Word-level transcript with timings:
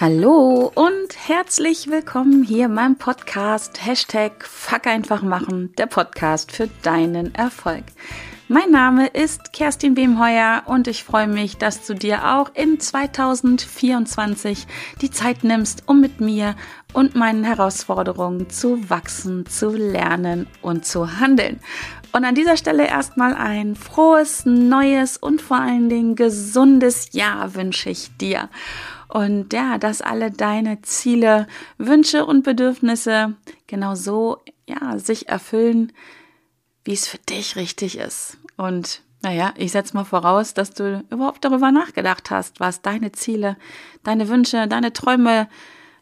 Hallo 0.00 0.72
und 0.74 1.28
herzlich 1.28 1.88
willkommen 1.88 2.42
hier 2.42 2.66
in 2.66 2.74
meinem 2.74 2.96
Podcast 2.96 3.86
Hashtag 3.86 4.44
Fuck 4.44 4.88
einfach 4.88 5.22
machen, 5.22 5.72
der 5.78 5.86
Podcast 5.86 6.50
für 6.50 6.66
deinen 6.82 7.32
Erfolg. 7.36 7.84
Mein 8.48 8.72
Name 8.72 9.06
ist 9.06 9.52
Kerstin 9.52 9.96
Wemheuer 9.96 10.64
und 10.66 10.88
ich 10.88 11.04
freue 11.04 11.28
mich, 11.28 11.58
dass 11.58 11.86
du 11.86 11.94
dir 11.94 12.34
auch 12.34 12.50
in 12.54 12.80
2024 12.80 14.66
die 15.00 15.12
Zeit 15.12 15.44
nimmst, 15.44 15.84
um 15.86 16.00
mit 16.00 16.20
mir 16.20 16.56
und 16.92 17.14
meinen 17.14 17.44
Herausforderungen 17.44 18.50
zu 18.50 18.90
wachsen, 18.90 19.46
zu 19.46 19.68
lernen 19.70 20.48
und 20.60 20.84
zu 20.84 21.20
handeln. 21.20 21.60
Und 22.10 22.24
an 22.24 22.34
dieser 22.34 22.56
Stelle 22.56 22.88
erstmal 22.88 23.34
ein 23.34 23.76
frohes, 23.76 24.44
neues 24.44 25.16
und 25.16 25.40
vor 25.40 25.58
allen 25.58 25.88
Dingen 25.88 26.16
gesundes 26.16 27.12
Jahr 27.12 27.54
wünsche 27.54 27.90
ich 27.90 28.16
dir. 28.16 28.48
Und 29.14 29.52
ja, 29.52 29.78
dass 29.78 30.02
alle 30.02 30.32
deine 30.32 30.82
Ziele, 30.82 31.46
Wünsche 31.78 32.26
und 32.26 32.42
Bedürfnisse 32.42 33.36
genau 33.68 33.94
so 33.94 34.42
ja, 34.66 34.98
sich 34.98 35.28
erfüllen, 35.28 35.92
wie 36.82 36.94
es 36.94 37.06
für 37.06 37.18
dich 37.18 37.54
richtig 37.54 37.96
ist. 37.96 38.38
Und 38.56 39.02
naja, 39.22 39.54
ich 39.56 39.70
setze 39.70 39.94
mal 39.94 40.02
voraus, 40.02 40.52
dass 40.52 40.72
du 40.72 41.04
überhaupt 41.10 41.44
darüber 41.44 41.70
nachgedacht 41.70 42.32
hast, 42.32 42.58
was 42.58 42.82
deine 42.82 43.12
Ziele, 43.12 43.56
deine 44.02 44.28
Wünsche, 44.28 44.66
deine 44.66 44.92
Träume, 44.92 45.48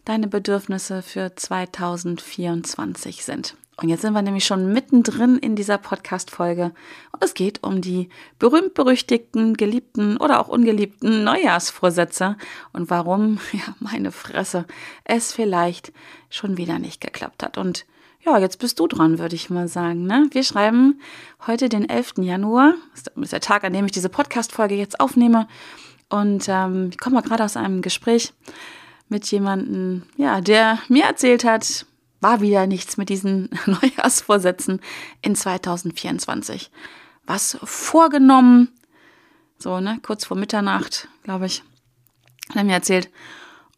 deine 0.06 0.26
Bedürfnisse 0.26 1.02
für 1.02 1.36
2024 1.36 3.26
sind. 3.26 3.58
Und 3.76 3.88
jetzt 3.88 4.02
sind 4.02 4.12
wir 4.12 4.22
nämlich 4.22 4.44
schon 4.44 4.72
mittendrin 4.72 5.38
in 5.38 5.56
dieser 5.56 5.78
Podcast-Folge. 5.78 6.72
Und 7.12 7.24
es 7.24 7.34
geht 7.34 7.62
um 7.62 7.80
die 7.80 8.10
berühmt-berüchtigten, 8.38 9.54
geliebten 9.54 10.18
oder 10.18 10.40
auch 10.40 10.48
ungeliebten 10.48 11.24
Neujahrsvorsätze 11.24 12.36
und 12.72 12.90
warum, 12.90 13.38
ja, 13.52 13.74
meine 13.80 14.12
Fresse, 14.12 14.66
es 15.04 15.32
vielleicht 15.32 15.92
schon 16.28 16.58
wieder 16.58 16.78
nicht 16.78 17.00
geklappt 17.00 17.42
hat. 17.42 17.56
Und 17.56 17.86
ja, 18.24 18.38
jetzt 18.38 18.58
bist 18.58 18.78
du 18.78 18.86
dran, 18.86 19.18
würde 19.18 19.34
ich 19.34 19.50
mal 19.50 19.68
sagen. 19.68 20.06
Ne? 20.06 20.28
Wir 20.30 20.44
schreiben 20.44 21.00
heute 21.46 21.68
den 21.68 21.88
11. 21.88 22.18
Januar. 22.18 22.74
Das 22.92 23.12
ist 23.16 23.32
der 23.32 23.40
Tag, 23.40 23.64
an 23.64 23.72
dem 23.72 23.86
ich 23.86 23.92
diese 23.92 24.10
Podcast-Folge 24.10 24.76
jetzt 24.76 25.00
aufnehme. 25.00 25.48
Und 26.08 26.44
ähm, 26.48 26.90
ich 26.90 26.98
komme 26.98 27.22
gerade 27.22 27.42
aus 27.42 27.56
einem 27.56 27.80
Gespräch 27.80 28.32
mit 29.08 29.26
jemandem, 29.30 30.02
ja, 30.16 30.40
der 30.40 30.78
mir 30.88 31.04
erzählt 31.04 31.44
hat, 31.44 31.86
war 32.22 32.40
wieder 32.40 32.66
nichts 32.66 32.96
mit 32.96 33.08
diesen 33.08 33.50
Neujahrsvorsätzen 33.66 34.80
in 35.20 35.34
2024. 35.34 36.70
Was 37.26 37.58
vorgenommen, 37.62 38.68
so, 39.58 39.80
ne, 39.80 39.98
kurz 40.02 40.24
vor 40.24 40.36
Mitternacht, 40.36 41.08
glaube 41.24 41.46
ich, 41.46 41.62
hat 42.48 42.56
er 42.56 42.64
mir 42.64 42.74
erzählt. 42.74 43.10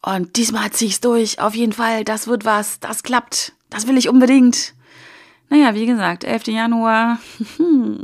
Und 0.03 0.37
diesmal 0.37 0.71
ziehe 0.71 0.89
ich 0.89 0.95
es 0.95 1.01
durch, 1.01 1.41
auf 1.41 1.55
jeden 1.55 1.73
Fall, 1.73 2.05
das 2.05 2.27
wird 2.27 2.45
was, 2.45 2.79
das 2.79 3.03
klappt, 3.03 3.55
das 3.71 3.87
will 3.87 3.97
ich 3.97 4.09
unbedingt. 4.09 4.75
Naja, 5.49 5.75
wie 5.75 5.87
gesagt, 5.87 6.25
11. 6.25 6.49
Januar, 6.49 7.19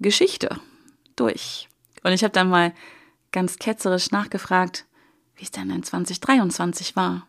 Geschichte, 0.00 0.60
durch. 1.14 1.68
Und 2.02 2.12
ich 2.12 2.24
habe 2.24 2.32
dann 2.32 2.48
mal 2.48 2.74
ganz 3.32 3.58
ketzerisch 3.58 4.10
nachgefragt, 4.10 4.86
wie 5.36 5.44
es 5.44 5.50
denn 5.50 5.70
in 5.70 5.82
2023 5.82 6.96
war. 6.96 7.26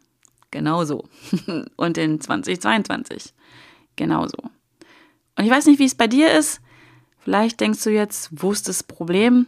Genauso. 0.52 1.06
Und 1.78 1.98
in 1.98 2.20
2022 2.20 3.34
genauso. 3.96 4.38
Und 5.38 5.46
ich 5.46 5.50
weiß 5.50 5.66
nicht, 5.68 5.80
wie 5.80 5.86
es 5.86 5.96
bei 5.96 6.08
dir 6.08 6.32
ist. 6.32 6.62
Vielleicht 7.20 7.60
denkst 7.60 7.84
du 7.84 7.92
jetzt, 7.92 8.30
wo 8.32 8.52
ist 8.52 8.68
das 8.68 8.84
Problem? 8.84 9.48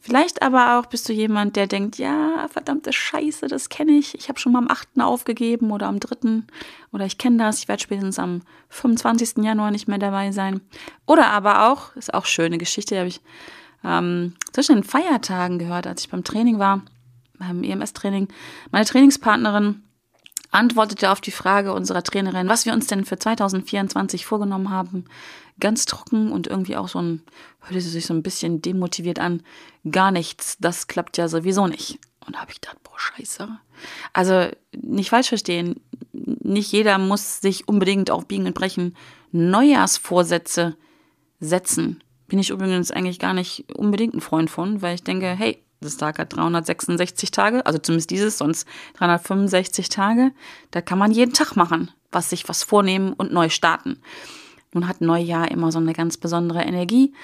Vielleicht 0.00 0.42
aber 0.42 0.78
auch 0.78 0.86
bist 0.86 1.08
du 1.08 1.12
jemand, 1.12 1.56
der 1.56 1.66
denkt, 1.66 1.98
ja, 1.98 2.46
verdammte 2.48 2.92
Scheiße, 2.92 3.48
das 3.48 3.68
kenne 3.68 3.92
ich. 3.92 4.14
Ich 4.14 4.28
habe 4.28 4.38
schon 4.38 4.52
mal 4.52 4.60
am 4.60 4.70
8. 4.70 5.00
aufgegeben 5.00 5.72
oder 5.72 5.88
am 5.88 5.98
3. 5.98 6.44
oder 6.92 7.04
ich 7.04 7.18
kenne 7.18 7.38
das. 7.38 7.58
Ich 7.58 7.68
werde 7.68 7.82
spätestens 7.82 8.20
am 8.20 8.42
25. 8.68 9.38
Januar 9.44 9.72
nicht 9.72 9.88
mehr 9.88 9.98
dabei 9.98 10.30
sein. 10.30 10.60
Oder 11.04 11.30
aber 11.30 11.68
auch, 11.68 11.96
ist 11.96 12.14
auch 12.14 12.26
schöne 12.26 12.58
Geschichte, 12.58 12.96
habe 12.96 13.08
ich 13.08 13.20
ähm, 13.84 14.34
zwischen 14.52 14.76
den 14.76 14.84
Feiertagen 14.84 15.58
gehört, 15.58 15.88
als 15.88 16.02
ich 16.02 16.10
beim 16.10 16.22
Training 16.22 16.60
war, 16.60 16.82
beim 17.36 17.64
EMS-Training. 17.64 18.28
Meine 18.70 18.84
Trainingspartnerin 18.84 19.82
antwortete 20.50 21.10
auf 21.10 21.20
die 21.20 21.30
Frage 21.30 21.72
unserer 21.72 22.02
Trainerin, 22.02 22.48
was 22.48 22.64
wir 22.64 22.72
uns 22.72 22.86
denn 22.86 23.04
für 23.04 23.18
2024 23.18 24.24
vorgenommen 24.24 24.70
haben. 24.70 25.04
Ganz 25.60 25.86
trocken 25.86 26.32
und 26.32 26.46
irgendwie 26.46 26.76
auch 26.76 26.88
so 26.88 27.00
ein, 27.00 27.22
hörte 27.60 27.80
sie 27.80 27.90
sich 27.90 28.06
so 28.06 28.14
ein 28.14 28.22
bisschen 28.22 28.62
demotiviert 28.62 29.18
an. 29.18 29.42
Gar 29.90 30.10
nichts, 30.10 30.56
das 30.58 30.86
klappt 30.86 31.18
ja 31.18 31.28
sowieso 31.28 31.66
nicht. 31.66 31.98
Und 32.26 32.36
da 32.36 32.40
habe 32.40 32.52
ich 32.52 32.60
gedacht, 32.60 32.82
boah, 32.82 32.98
scheiße. 32.98 33.48
Also 34.12 34.48
nicht 34.76 35.10
falsch 35.10 35.28
verstehen, 35.28 35.80
nicht 36.12 36.72
jeder 36.72 36.98
muss 36.98 37.40
sich 37.40 37.68
unbedingt 37.68 38.10
auf 38.10 38.26
Biegen 38.26 38.46
und 38.46 38.54
Brechen 38.54 38.96
Neujahrsvorsätze 39.32 40.76
setzen. 41.40 42.02
Bin 42.26 42.38
ich 42.38 42.50
übrigens 42.50 42.90
eigentlich 42.90 43.18
gar 43.18 43.34
nicht 43.34 43.64
unbedingt 43.74 44.14
ein 44.14 44.20
Freund 44.20 44.50
von, 44.50 44.82
weil 44.82 44.94
ich 44.94 45.02
denke, 45.02 45.28
hey, 45.28 45.62
das 45.80 45.96
Tag 45.96 46.18
hat 46.18 46.34
366 46.34 47.30
Tage, 47.30 47.64
also 47.64 47.78
zumindest 47.78 48.10
dieses, 48.10 48.38
sonst 48.38 48.66
365 48.94 49.88
Tage. 49.88 50.32
Da 50.70 50.80
kann 50.80 50.98
man 50.98 51.12
jeden 51.12 51.32
Tag 51.32 51.54
machen, 51.54 51.90
was 52.10 52.30
sich 52.30 52.48
was 52.48 52.64
vornehmen 52.64 53.12
und 53.12 53.32
neu 53.32 53.48
starten. 53.48 54.00
Nun 54.72 54.88
hat 54.88 55.00
Neujahr 55.00 55.50
immer 55.50 55.70
so 55.70 55.78
eine 55.78 55.92
ganz 55.92 56.16
besondere 56.16 56.62
Energie. 56.62 57.14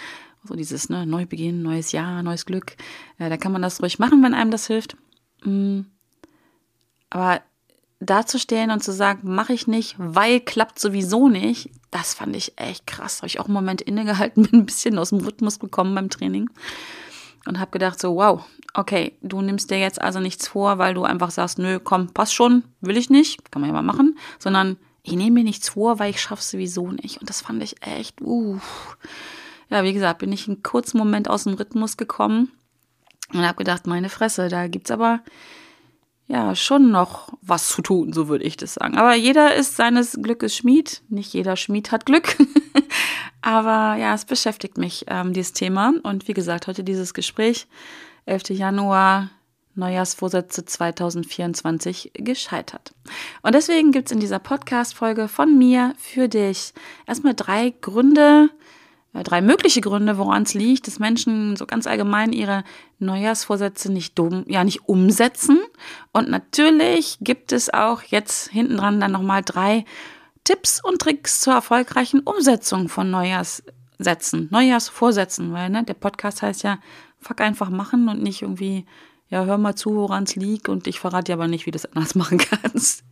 So 0.45 0.55
dieses 0.55 0.89
ne, 0.89 1.07
Neubeginn, 1.07 1.63
neues 1.63 1.93
Jahr, 1.93 2.23
neues 2.23 2.47
Glück. 2.47 2.77
Ja, 3.19 3.29
da 3.29 3.37
kann 3.37 3.53
man 3.53 3.63
das 3.63 3.83
ruhig 3.83 3.99
machen, 3.99 4.23
wenn 4.23 4.35
einem 4.35 4.51
das 4.51 4.67
hilft. 4.67 4.97
Mm. 5.43 5.81
Aber 7.11 7.41
dazustehen 8.01 8.71
und 8.71 8.83
zu 8.83 8.93
sagen, 8.93 9.35
mache 9.35 9.53
ich 9.53 9.67
nicht, 9.67 9.95
weil 9.99 10.41
klappt 10.41 10.79
sowieso 10.79 11.29
nicht, 11.29 11.71
das 11.91 12.13
fand 12.13 12.37
ich 12.37 12.53
echt 12.57 12.87
krass. 12.87 13.19
Habe 13.19 13.29
ich 13.29 13.41
auch 13.41 13.47
einen 13.47 13.55
Moment 13.55 13.81
innegehalten, 13.81 14.43
bin 14.51 14.61
ein 14.61 14.67
bisschen 14.67 14.99
aus 14.99 15.11
dem 15.11 15.21
Rhythmus 15.21 15.59
gekommen 15.59 15.95
beim 15.95 16.11
Training 16.11 16.51
und 17.47 17.61
habe 17.61 17.71
gedacht 17.71 18.01
so, 18.01 18.17
wow, 18.17 18.45
okay, 18.75 19.13
du 19.23 19.41
nimmst 19.41 19.71
dir 19.71 19.79
jetzt 19.79 20.01
also 20.01 20.21
nichts 20.21 20.49
vor, 20.49 20.79
weil 20.79 20.95
du 20.95 21.05
einfach 21.05 21.31
sagst, 21.31 21.59
nö, 21.59 21.79
komm, 21.79 22.09
passt 22.09 22.35
schon, 22.35 22.65
will 22.81 22.97
ich 22.97 23.11
nicht, 23.11 23.51
kann 23.51 23.61
man 23.61 23.71
ja 23.71 23.75
mal 23.75 23.83
machen, 23.83 24.19
sondern 24.39 24.77
ich 25.03 25.15
nehme 25.15 25.33
mir 25.33 25.45
nichts 25.45 25.69
vor, 25.69 25.99
weil 25.99 26.11
ich 26.11 26.21
schaff's 26.21 26.51
sowieso 26.51 26.91
nicht. 26.91 27.21
Und 27.21 27.29
das 27.29 27.43
fand 27.43 27.63
ich 27.63 27.83
echt, 27.83 28.21
uh. 28.23 28.59
Ja, 29.69 29.85
wie 29.85 29.93
gesagt, 29.93 30.19
bin 30.19 30.33
ich 30.33 30.49
einen 30.49 30.63
kurzen 30.63 30.99
Moment 30.99 31.29
aus 31.29 31.45
dem 31.45 31.55
Rhythmus 31.55 31.97
gekommen 31.97 32.51
und 33.33 33.43
habe 33.43 33.59
gedacht, 33.59 33.87
meine 33.87 34.09
Fresse, 34.09 34.49
da 34.49 34.67
gibt's 34.67 34.91
aber 34.91 35.21
ja 36.27 36.55
schon 36.55 36.91
noch 36.91 37.33
was 37.43 37.69
zu 37.69 37.83
tun, 37.83 38.13
so 38.13 38.29
würde 38.29 38.45
ich 38.45 38.57
das 38.57 38.75
sagen. 38.75 38.97
Aber 38.97 39.15
jeder 39.15 39.55
ist 39.55 39.77
seines 39.77 40.19
Glückes 40.23 40.57
Schmied. 40.57 41.03
Nicht 41.09 41.35
jeder 41.35 41.57
Schmied 41.57 41.93
hat 41.93 42.07
Glück. 42.07 42.37
Aber 43.47 43.97
ja, 43.97 44.15
es 44.15 44.25
beschäftigt 44.25 44.79
mich, 44.79 45.05
ähm, 45.07 45.35
dieses 45.35 45.53
Thema. 45.53 45.93
Und 46.03 46.29
wie 46.29 46.33
gesagt, 46.33 46.67
heute 46.67 46.83
dieses 46.83 47.13
Gespräch, 47.13 47.67
11. 48.25 48.49
Januar, 48.49 49.29
Neujahrsvorsätze 49.75 50.65
2024 50.65 52.13
gescheitert. 52.15 52.95
Und 53.43 53.55
deswegen 53.55 53.93
gibt 53.93 54.09
es 54.09 54.13
in 54.13 54.21
dieser 54.21 54.39
Podcast-Folge 54.39 55.29
von 55.29 55.59
mir 55.59 55.93
für 55.99 56.29
dich 56.29 56.73
erstmal 57.07 57.35
drei 57.35 57.75
Gründe, 57.83 58.49
äh, 59.13 59.23
drei 59.23 59.43
mögliche 59.43 59.83
Gründe, 59.83 60.17
woran 60.17 60.45
es 60.45 60.55
liegt, 60.55 60.87
dass 60.87 60.99
Menschen 60.99 61.57
so 61.57 61.67
ganz 61.67 61.87
allgemein 61.87 62.33
ihre 62.33 62.65
Neujahrsvorsätze 62.99 63.93
nicht 63.93 64.19
dumm, 64.19 64.47
ja 64.49 64.65
nicht 64.65 64.89
umsetzen. 64.89 65.61
Und 66.13 66.31
natürlich 66.31 67.19
gibt 67.21 67.53
es 67.53 67.69
auch 67.69 68.05
jetzt 68.05 68.49
hinten 68.49 68.79
dran 68.79 69.01
dann 69.01 69.13
nochmal 69.13 69.43
drei 69.45 69.85
Tipps 70.45 70.85
und 70.85 71.01
Tricks 71.01 71.41
zur 71.41 71.55
erfolgreichen 71.55 72.21
Umsetzung 72.21 72.91
von 72.91 73.11
Neujahrssätzen, 73.11 74.49
Neujahrsvorsätzen, 74.51 75.53
weil 75.55 75.71
ne, 75.71 75.85
der 75.85 75.95
Podcast 75.95 76.43
heißt 76.43 76.63
ja, 76.63 76.79
fuck 77.19 77.41
einfach 77.41 77.71
machen 77.71 78.11
und 78.11 78.23
nicht 78.23 78.43
irgendwie, 78.43 78.85
ja, 79.31 79.47
hör 79.47 79.57
mal 79.57 79.75
zu, 79.75 79.95
woran 79.95 80.25
es 80.25 80.37
liegt 80.37 80.69
und 80.69 80.87
ich 80.87 81.01
verrate 81.01 81.25
dir 81.25 81.33
aber 81.35 81.49
nicht, 81.49 81.65
wie 81.65 81.71
du 81.71 81.77
es 81.77 81.87
anders 81.87 82.15
machen 82.15 82.37
kannst. 82.37 83.05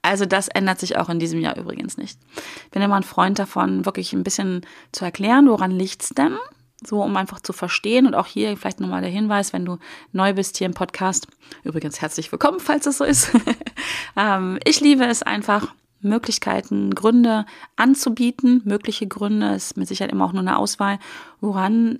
Also 0.00 0.24
das 0.24 0.48
ändert 0.48 0.80
sich 0.80 0.96
auch 0.96 1.10
in 1.10 1.18
diesem 1.18 1.40
Jahr 1.40 1.58
übrigens 1.58 1.98
nicht. 1.98 2.18
Ich 2.64 2.70
bin 2.70 2.80
immer 2.80 2.96
ein 2.96 3.02
Freund 3.02 3.38
davon, 3.38 3.84
wirklich 3.84 4.14
ein 4.14 4.22
bisschen 4.22 4.62
zu 4.90 5.04
erklären, 5.04 5.46
woran 5.48 5.70
liegt's 5.70 6.10
denn? 6.10 6.38
So, 6.82 7.02
um 7.02 7.16
einfach 7.16 7.40
zu 7.40 7.52
verstehen. 7.52 8.06
Und 8.06 8.14
auch 8.14 8.26
hier 8.26 8.56
vielleicht 8.56 8.80
nochmal 8.80 9.02
der 9.02 9.10
Hinweis, 9.10 9.52
wenn 9.52 9.64
du 9.64 9.78
neu 10.12 10.32
bist 10.32 10.56
hier 10.56 10.66
im 10.66 10.74
Podcast. 10.74 11.26
Übrigens 11.64 12.00
herzlich 12.00 12.30
willkommen, 12.30 12.60
falls 12.60 12.86
es 12.86 12.98
so 12.98 13.04
ist. 13.04 13.32
ähm, 14.16 14.60
ich 14.64 14.80
liebe 14.80 15.04
es 15.04 15.24
einfach, 15.24 15.74
Möglichkeiten, 16.00 16.94
Gründe 16.94 17.46
anzubieten. 17.76 18.62
Mögliche 18.64 19.06
Gründe 19.06 19.54
ist 19.54 19.76
mit 19.76 19.88
Sicherheit 19.88 20.12
immer 20.12 20.24
auch 20.24 20.32
nur 20.32 20.42
eine 20.42 20.58
Auswahl, 20.58 20.98
woran 21.40 21.98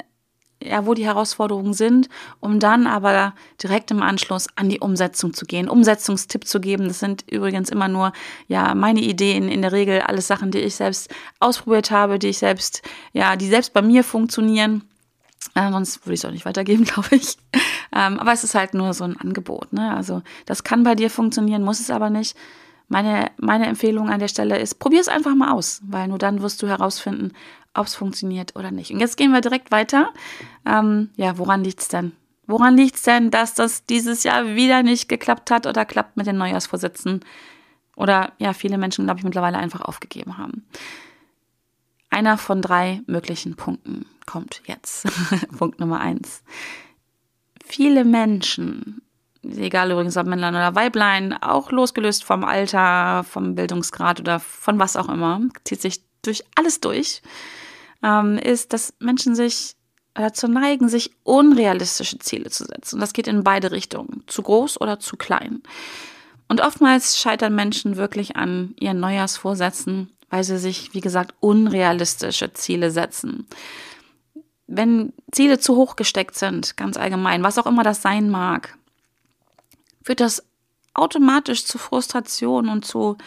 ja, 0.62 0.86
wo 0.86 0.94
die 0.94 1.04
Herausforderungen 1.04 1.72
sind, 1.72 2.08
um 2.40 2.58
dann 2.58 2.86
aber 2.86 3.34
direkt 3.62 3.90
im 3.90 4.02
Anschluss 4.02 4.48
an 4.56 4.68
die 4.68 4.80
Umsetzung 4.80 5.32
zu 5.32 5.46
gehen, 5.46 5.68
Umsetzungstipp 5.68 6.46
zu 6.46 6.60
geben. 6.60 6.88
Das 6.88 6.98
sind 6.98 7.24
übrigens 7.30 7.70
immer 7.70 7.88
nur, 7.88 8.12
ja, 8.48 8.74
meine 8.74 9.00
Ideen, 9.00 9.48
in 9.48 9.62
der 9.62 9.72
Regel 9.72 10.00
alles 10.00 10.26
Sachen, 10.26 10.50
die 10.50 10.58
ich 10.58 10.74
selbst 10.74 11.14
ausprobiert 11.38 11.90
habe, 11.90 12.18
die 12.18 12.28
ich 12.28 12.38
selbst, 12.38 12.82
ja, 13.12 13.36
die 13.36 13.46
selbst 13.46 13.72
bei 13.72 13.82
mir 13.82 14.02
funktionieren. 14.02 14.82
Äh, 15.54 15.70
sonst 15.70 16.04
würde 16.04 16.14
ich 16.14 16.20
es 16.20 16.24
auch 16.24 16.32
nicht 16.32 16.46
weitergeben, 16.46 16.84
glaube 16.84 17.14
ich. 17.14 17.36
Ähm, 17.94 18.18
aber 18.18 18.32
es 18.32 18.42
ist 18.42 18.54
halt 18.54 18.74
nur 18.74 18.94
so 18.94 19.04
ein 19.04 19.16
Angebot. 19.16 19.72
Ne? 19.72 19.94
Also 19.94 20.22
das 20.46 20.64
kann 20.64 20.82
bei 20.82 20.94
dir 20.94 21.10
funktionieren, 21.10 21.62
muss 21.62 21.80
es 21.80 21.90
aber 21.90 22.10
nicht. 22.10 22.36
Meine, 22.88 23.30
meine 23.36 23.66
Empfehlung 23.66 24.08
an 24.08 24.18
der 24.18 24.28
Stelle 24.28 24.58
ist, 24.58 24.78
probier 24.78 25.00
es 25.00 25.08
einfach 25.08 25.34
mal 25.34 25.52
aus, 25.52 25.82
weil 25.84 26.08
nur 26.08 26.18
dann 26.18 26.40
wirst 26.40 26.62
du 26.62 26.68
herausfinden, 26.68 27.32
ob 27.74 27.86
es 27.86 27.94
funktioniert 27.94 28.56
oder 28.56 28.70
nicht. 28.70 28.90
Und 28.92 29.00
jetzt 29.00 29.16
gehen 29.16 29.30
wir 29.30 29.42
direkt 29.42 29.70
weiter. 29.70 30.10
Ähm, 30.66 31.10
ja, 31.16 31.36
woran 31.36 31.62
liegt 31.62 31.80
es 31.80 31.88
denn? 31.88 32.12
Woran 32.46 32.78
liegt 32.78 32.96
es 32.96 33.02
denn, 33.02 33.30
dass 33.30 33.54
das 33.54 33.84
dieses 33.84 34.24
Jahr 34.24 34.54
wieder 34.56 34.82
nicht 34.82 35.08
geklappt 35.08 35.50
hat 35.50 35.66
oder 35.66 35.84
klappt 35.84 36.16
mit 36.16 36.26
den 36.26 36.38
Neujahrsvorsätzen? 36.38 37.20
Oder 37.94 38.32
ja, 38.38 38.54
viele 38.54 38.78
Menschen, 38.78 39.04
glaube 39.04 39.20
ich, 39.20 39.24
mittlerweile 39.24 39.58
einfach 39.58 39.82
aufgegeben 39.82 40.38
haben. 40.38 40.64
Einer 42.10 42.38
von 42.38 42.62
drei 42.62 43.02
möglichen 43.06 43.54
Punkten 43.56 44.06
kommt 44.24 44.62
jetzt. 44.64 45.06
Punkt 45.58 45.78
Nummer 45.78 46.00
eins. 46.00 46.42
Viele 47.62 48.04
Menschen, 48.06 49.02
egal 49.44 49.90
übrigens 49.90 50.16
ob 50.16 50.26
Männlein 50.26 50.54
oder 50.54 50.74
Weiblein, 50.74 51.32
auch 51.34 51.70
losgelöst 51.70 52.24
vom 52.24 52.44
Alter, 52.44 53.24
vom 53.24 53.54
Bildungsgrad 53.54 54.20
oder 54.20 54.40
von 54.40 54.78
was 54.78 54.96
auch 54.96 55.08
immer, 55.08 55.40
zieht 55.64 55.80
sich 55.80 56.02
durch 56.22 56.44
alles 56.54 56.80
durch, 56.80 57.22
ähm, 58.02 58.38
ist, 58.38 58.72
dass 58.72 58.94
Menschen 58.98 59.34
sich 59.34 59.76
dazu 60.14 60.48
neigen, 60.48 60.88
sich 60.88 61.12
unrealistische 61.22 62.18
Ziele 62.18 62.50
zu 62.50 62.64
setzen. 62.64 62.96
Und 62.96 63.00
das 63.00 63.12
geht 63.12 63.28
in 63.28 63.44
beide 63.44 63.70
Richtungen, 63.70 64.24
zu 64.26 64.42
groß 64.42 64.80
oder 64.80 64.98
zu 64.98 65.16
klein. 65.16 65.62
Und 66.48 66.60
oftmals 66.60 67.18
scheitern 67.18 67.54
Menschen 67.54 67.96
wirklich 67.96 68.36
an 68.36 68.74
ihren 68.80 69.00
Neujahrsvorsätzen, 69.00 70.10
weil 70.30 70.44
sie 70.44 70.58
sich, 70.58 70.94
wie 70.94 71.00
gesagt, 71.00 71.34
unrealistische 71.40 72.52
Ziele 72.52 72.90
setzen. 72.90 73.46
Wenn 74.66 75.12
Ziele 75.30 75.58
zu 75.58 75.76
hoch 75.76 75.96
gesteckt 75.96 76.36
sind, 76.36 76.76
ganz 76.76 76.96
allgemein, 76.96 77.42
was 77.42 77.58
auch 77.58 77.66
immer 77.66 77.82
das 77.84 78.02
sein 78.02 78.28
mag, 78.28 78.76
führt 80.08 80.20
das 80.20 80.42
automatisch 80.94 81.66
zu 81.66 81.76
Frustration 81.76 82.70
und 82.70 82.86
zu, 82.86 83.18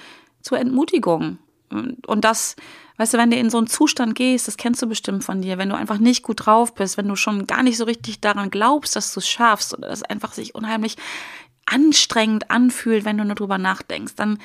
zu 0.42 0.56
Entmutigung. 0.56 1.38
Und 1.70 2.26
das, 2.26 2.56
weißt 2.98 3.14
du, 3.14 3.18
wenn 3.20 3.30
du 3.30 3.38
in 3.38 3.52
so 3.52 3.60
einen 3.60 3.68
Zustand 3.68 4.16
gehst, 4.16 4.48
das 4.48 4.58
kennst 4.58 4.82
du 4.82 4.88
bestimmt 4.88 5.24
von 5.24 5.44
dir, 5.44 5.60
wenn 5.60 5.70
du 5.70 5.76
einfach 5.76 6.00
nicht 6.00 6.24
gut 6.24 6.48
drauf 6.48 6.74
bist, 6.74 6.98
wenn 6.98 7.08
du 7.08 7.16
schon 7.16 7.46
gar 7.46 7.62
nicht 7.62 7.78
so 7.78 7.84
richtig 7.84 8.20
daran 8.20 8.50
glaubst, 8.50 8.96
dass 8.96 9.14
du 9.14 9.20
es 9.20 9.30
schaffst 9.30 9.78
oder 9.78 9.90
das 9.90 10.02
einfach 10.02 10.34
sich 10.34 10.56
unheimlich 10.56 10.98
anstrengend 11.68 12.50
anfühlt, 12.50 13.06
wenn 13.06 13.20
du 13.20 13.26
nur 13.26 13.36
drüber 13.36 13.60
nachdenkst, 13.60 14.16
dann 14.16 14.40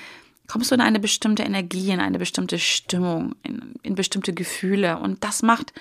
kommst 0.47 0.71
du 0.71 0.75
in 0.75 0.83
eine 0.83 1.01
bestimmte 1.01 1.43
Energie, 1.43 1.91
in 1.91 2.01
eine 2.01 2.19
bestimmte 2.19 2.59
Stimmung, 2.59 3.35
in, 3.45 3.77
in 3.83 3.95
bestimmte 3.95 4.35
Gefühle. 4.35 4.99
Und 4.99 5.25
das 5.25 5.41
macht 5.41 5.73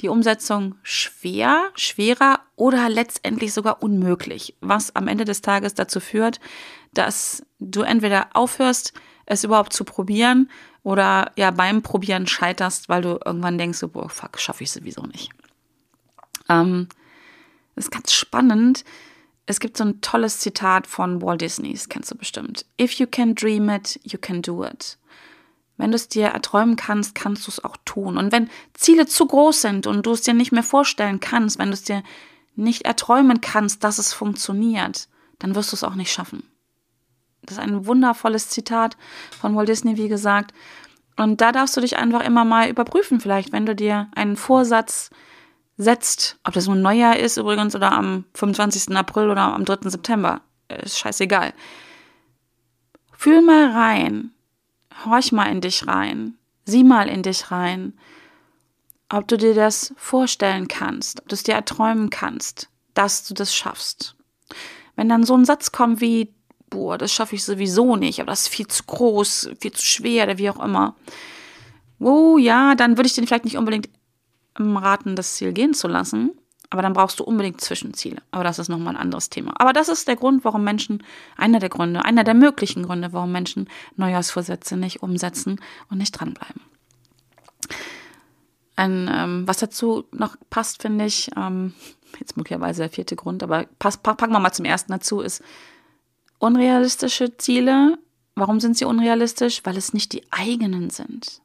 die 0.00 0.08
Umsetzung 0.08 0.74
schwer, 0.82 1.70
schwerer 1.74 2.40
oder 2.56 2.88
letztendlich 2.88 3.52
sogar 3.52 3.82
unmöglich, 3.82 4.54
was 4.60 4.94
am 4.96 5.08
Ende 5.08 5.24
des 5.24 5.40
Tages 5.40 5.74
dazu 5.74 6.00
führt, 6.00 6.40
dass 6.92 7.44
du 7.58 7.82
entweder 7.82 8.28
aufhörst, 8.34 8.92
es 9.26 9.44
überhaupt 9.44 9.72
zu 9.72 9.84
probieren 9.84 10.50
oder 10.82 11.32
ja 11.36 11.50
beim 11.50 11.82
Probieren 11.82 12.26
scheiterst, 12.26 12.88
weil 12.88 13.02
du 13.02 13.18
irgendwann 13.24 13.58
denkst, 13.58 13.78
so, 13.78 13.88
boah, 13.88 14.08
fuck, 14.08 14.38
schaffe 14.38 14.64
ich 14.64 14.70
sowieso 14.70 15.02
nicht. 15.02 15.30
Ähm, 16.48 16.88
das 17.74 17.86
ist 17.86 17.90
ganz 17.90 18.12
spannend. 18.12 18.84
Es 19.46 19.60
gibt 19.60 19.76
so 19.76 19.84
ein 19.84 20.00
tolles 20.00 20.38
Zitat 20.40 20.86
von 20.86 21.20
Walt 21.22 21.40
Disney, 21.40 21.72
das 21.72 21.88
kennst 21.88 22.10
du 22.10 22.16
bestimmt. 22.16 22.66
If 22.80 22.94
you 22.94 23.06
can 23.06 23.34
dream 23.34 23.68
it, 23.68 23.98
you 24.02 24.18
can 24.18 24.42
do 24.42 24.64
it. 24.64 24.98
Wenn 25.76 25.90
du 25.90 25.96
es 25.96 26.08
dir 26.08 26.26
erträumen 26.28 26.76
kannst, 26.76 27.14
kannst 27.14 27.46
du 27.46 27.50
es 27.50 27.64
auch 27.64 27.76
tun. 27.84 28.16
Und 28.16 28.30
wenn 28.32 28.48
Ziele 28.74 29.06
zu 29.06 29.26
groß 29.26 29.60
sind 29.60 29.86
und 29.86 30.06
du 30.06 30.12
es 30.12 30.22
dir 30.22 30.34
nicht 30.34 30.52
mehr 30.52 30.62
vorstellen 30.62 31.20
kannst, 31.20 31.58
wenn 31.58 31.68
du 31.68 31.74
es 31.74 31.82
dir 31.82 32.02
nicht 32.54 32.84
erträumen 32.84 33.40
kannst, 33.40 33.82
dass 33.82 33.98
es 33.98 34.12
funktioniert, 34.12 35.08
dann 35.40 35.54
wirst 35.54 35.72
du 35.72 35.76
es 35.76 35.84
auch 35.84 35.96
nicht 35.96 36.12
schaffen. 36.12 36.44
Das 37.42 37.58
ist 37.58 37.62
ein 37.62 37.86
wundervolles 37.86 38.48
Zitat 38.48 38.96
von 39.38 39.56
Walt 39.56 39.68
Disney, 39.68 39.96
wie 39.96 40.08
gesagt. 40.08 40.54
Und 41.16 41.40
da 41.40 41.52
darfst 41.52 41.76
du 41.76 41.80
dich 41.80 41.96
einfach 41.96 42.22
immer 42.22 42.44
mal 42.44 42.68
überprüfen, 42.68 43.20
vielleicht, 43.20 43.52
wenn 43.52 43.66
du 43.66 43.74
dir 43.74 44.08
einen 44.14 44.36
Vorsatz 44.36 45.10
setzt, 45.76 46.38
ob 46.44 46.54
das 46.54 46.66
nun 46.66 46.82
Neujahr 46.82 47.18
ist 47.18 47.36
übrigens 47.36 47.74
oder 47.74 47.92
am 47.92 48.24
25. 48.34 48.96
April 48.96 49.30
oder 49.30 49.54
am 49.54 49.64
3. 49.64 49.90
September, 49.90 50.40
ist 50.82 50.98
scheißegal. 50.98 51.52
Fühl 53.12 53.42
mal 53.42 53.70
rein, 53.70 54.33
horch 55.04 55.32
mal 55.32 55.50
in 55.50 55.60
dich 55.60 55.86
rein, 55.86 56.34
sieh 56.64 56.84
mal 56.84 57.08
in 57.08 57.22
dich 57.22 57.50
rein, 57.50 57.94
ob 59.08 59.28
du 59.28 59.36
dir 59.36 59.54
das 59.54 59.94
vorstellen 59.96 60.68
kannst, 60.68 61.20
ob 61.20 61.28
du 61.28 61.34
es 61.34 61.42
dir 61.42 61.54
erträumen 61.54 62.10
kannst, 62.10 62.68
dass 62.94 63.26
du 63.26 63.34
das 63.34 63.54
schaffst. 63.54 64.16
Wenn 64.96 65.08
dann 65.08 65.24
so 65.24 65.36
ein 65.36 65.44
Satz 65.44 65.72
kommt 65.72 66.00
wie, 66.00 66.32
boah, 66.70 66.98
das 66.98 67.12
schaffe 67.12 67.34
ich 67.34 67.44
sowieso 67.44 67.96
nicht, 67.96 68.20
aber 68.20 68.32
das 68.32 68.42
ist 68.42 68.48
viel 68.48 68.66
zu 68.66 68.84
groß, 68.84 69.50
viel 69.60 69.72
zu 69.72 69.84
schwer 69.84 70.24
oder 70.24 70.38
wie 70.38 70.50
auch 70.50 70.62
immer. 70.62 70.96
Oh 72.00 72.38
ja, 72.38 72.74
dann 72.74 72.96
würde 72.96 73.06
ich 73.06 73.14
den 73.14 73.26
vielleicht 73.26 73.44
nicht 73.44 73.56
unbedingt 73.56 73.88
raten, 74.58 75.16
das 75.16 75.34
Ziel 75.34 75.52
gehen 75.52 75.74
zu 75.74 75.88
lassen. 75.88 76.32
Aber 76.70 76.82
dann 76.82 76.92
brauchst 76.92 77.20
du 77.20 77.24
unbedingt 77.24 77.60
Zwischenziele. 77.60 78.22
Aber 78.30 78.44
das 78.44 78.58
ist 78.58 78.68
nochmal 78.68 78.94
ein 78.94 79.00
anderes 79.00 79.30
Thema. 79.30 79.52
Aber 79.56 79.72
das 79.72 79.88
ist 79.88 80.08
der 80.08 80.16
Grund, 80.16 80.44
warum 80.44 80.64
Menschen, 80.64 81.02
einer 81.36 81.58
der 81.58 81.68
Gründe, 81.68 82.04
einer 82.04 82.24
der 82.24 82.34
möglichen 82.34 82.84
Gründe, 82.84 83.12
warum 83.12 83.32
Menschen 83.32 83.68
Neujahrsvorsätze 83.96 84.76
nicht 84.76 85.02
umsetzen 85.02 85.60
und 85.90 85.98
nicht 85.98 86.12
dranbleiben. 86.12 86.62
Ein, 88.76 89.10
ähm, 89.12 89.46
was 89.46 89.58
dazu 89.58 90.04
noch 90.10 90.36
passt, 90.50 90.82
finde 90.82 91.04
ich, 91.04 91.30
ähm, 91.36 91.74
jetzt 92.18 92.36
möglicherweise 92.36 92.82
der 92.82 92.90
vierte 92.90 93.14
Grund, 93.14 93.42
aber 93.42 93.66
pass, 93.78 93.98
packen 93.98 94.32
wir 94.32 94.40
mal 94.40 94.52
zum 94.52 94.64
ersten 94.64 94.92
dazu, 94.92 95.20
ist 95.20 95.42
unrealistische 96.38 97.36
Ziele. 97.36 97.98
Warum 98.34 98.58
sind 98.58 98.76
sie 98.76 98.84
unrealistisch? 98.84 99.60
Weil 99.64 99.76
es 99.76 99.92
nicht 99.92 100.12
die 100.12 100.24
eigenen 100.32 100.90
sind 100.90 101.43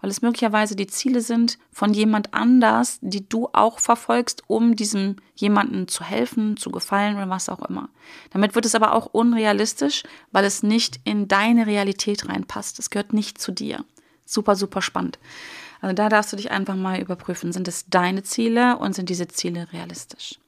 weil 0.00 0.10
es 0.10 0.22
möglicherweise 0.22 0.76
die 0.76 0.86
Ziele 0.86 1.20
sind 1.20 1.58
von 1.72 1.92
jemand 1.92 2.34
anders, 2.34 2.98
die 3.00 3.28
du 3.28 3.48
auch 3.52 3.78
verfolgst, 3.78 4.42
um 4.46 4.76
diesem 4.76 5.16
jemanden 5.34 5.88
zu 5.88 6.04
helfen, 6.04 6.56
zu 6.56 6.70
gefallen 6.70 7.16
oder 7.16 7.28
was 7.28 7.48
auch 7.48 7.68
immer. 7.68 7.88
Damit 8.30 8.54
wird 8.54 8.66
es 8.66 8.74
aber 8.74 8.94
auch 8.94 9.06
unrealistisch, 9.06 10.02
weil 10.32 10.44
es 10.44 10.62
nicht 10.62 11.00
in 11.04 11.28
deine 11.28 11.66
Realität 11.66 12.28
reinpasst. 12.28 12.78
Es 12.78 12.90
gehört 12.90 13.12
nicht 13.12 13.40
zu 13.40 13.52
dir. 13.52 13.84
Super, 14.26 14.56
super 14.56 14.82
spannend. 14.82 15.18
Also 15.80 15.94
da 15.94 16.08
darfst 16.08 16.32
du 16.32 16.36
dich 16.36 16.50
einfach 16.50 16.76
mal 16.76 17.00
überprüfen, 17.00 17.52
sind 17.52 17.66
es 17.66 17.86
deine 17.88 18.22
Ziele 18.22 18.76
und 18.76 18.94
sind 18.94 19.08
diese 19.08 19.28
Ziele 19.28 19.68
realistisch? 19.72 20.38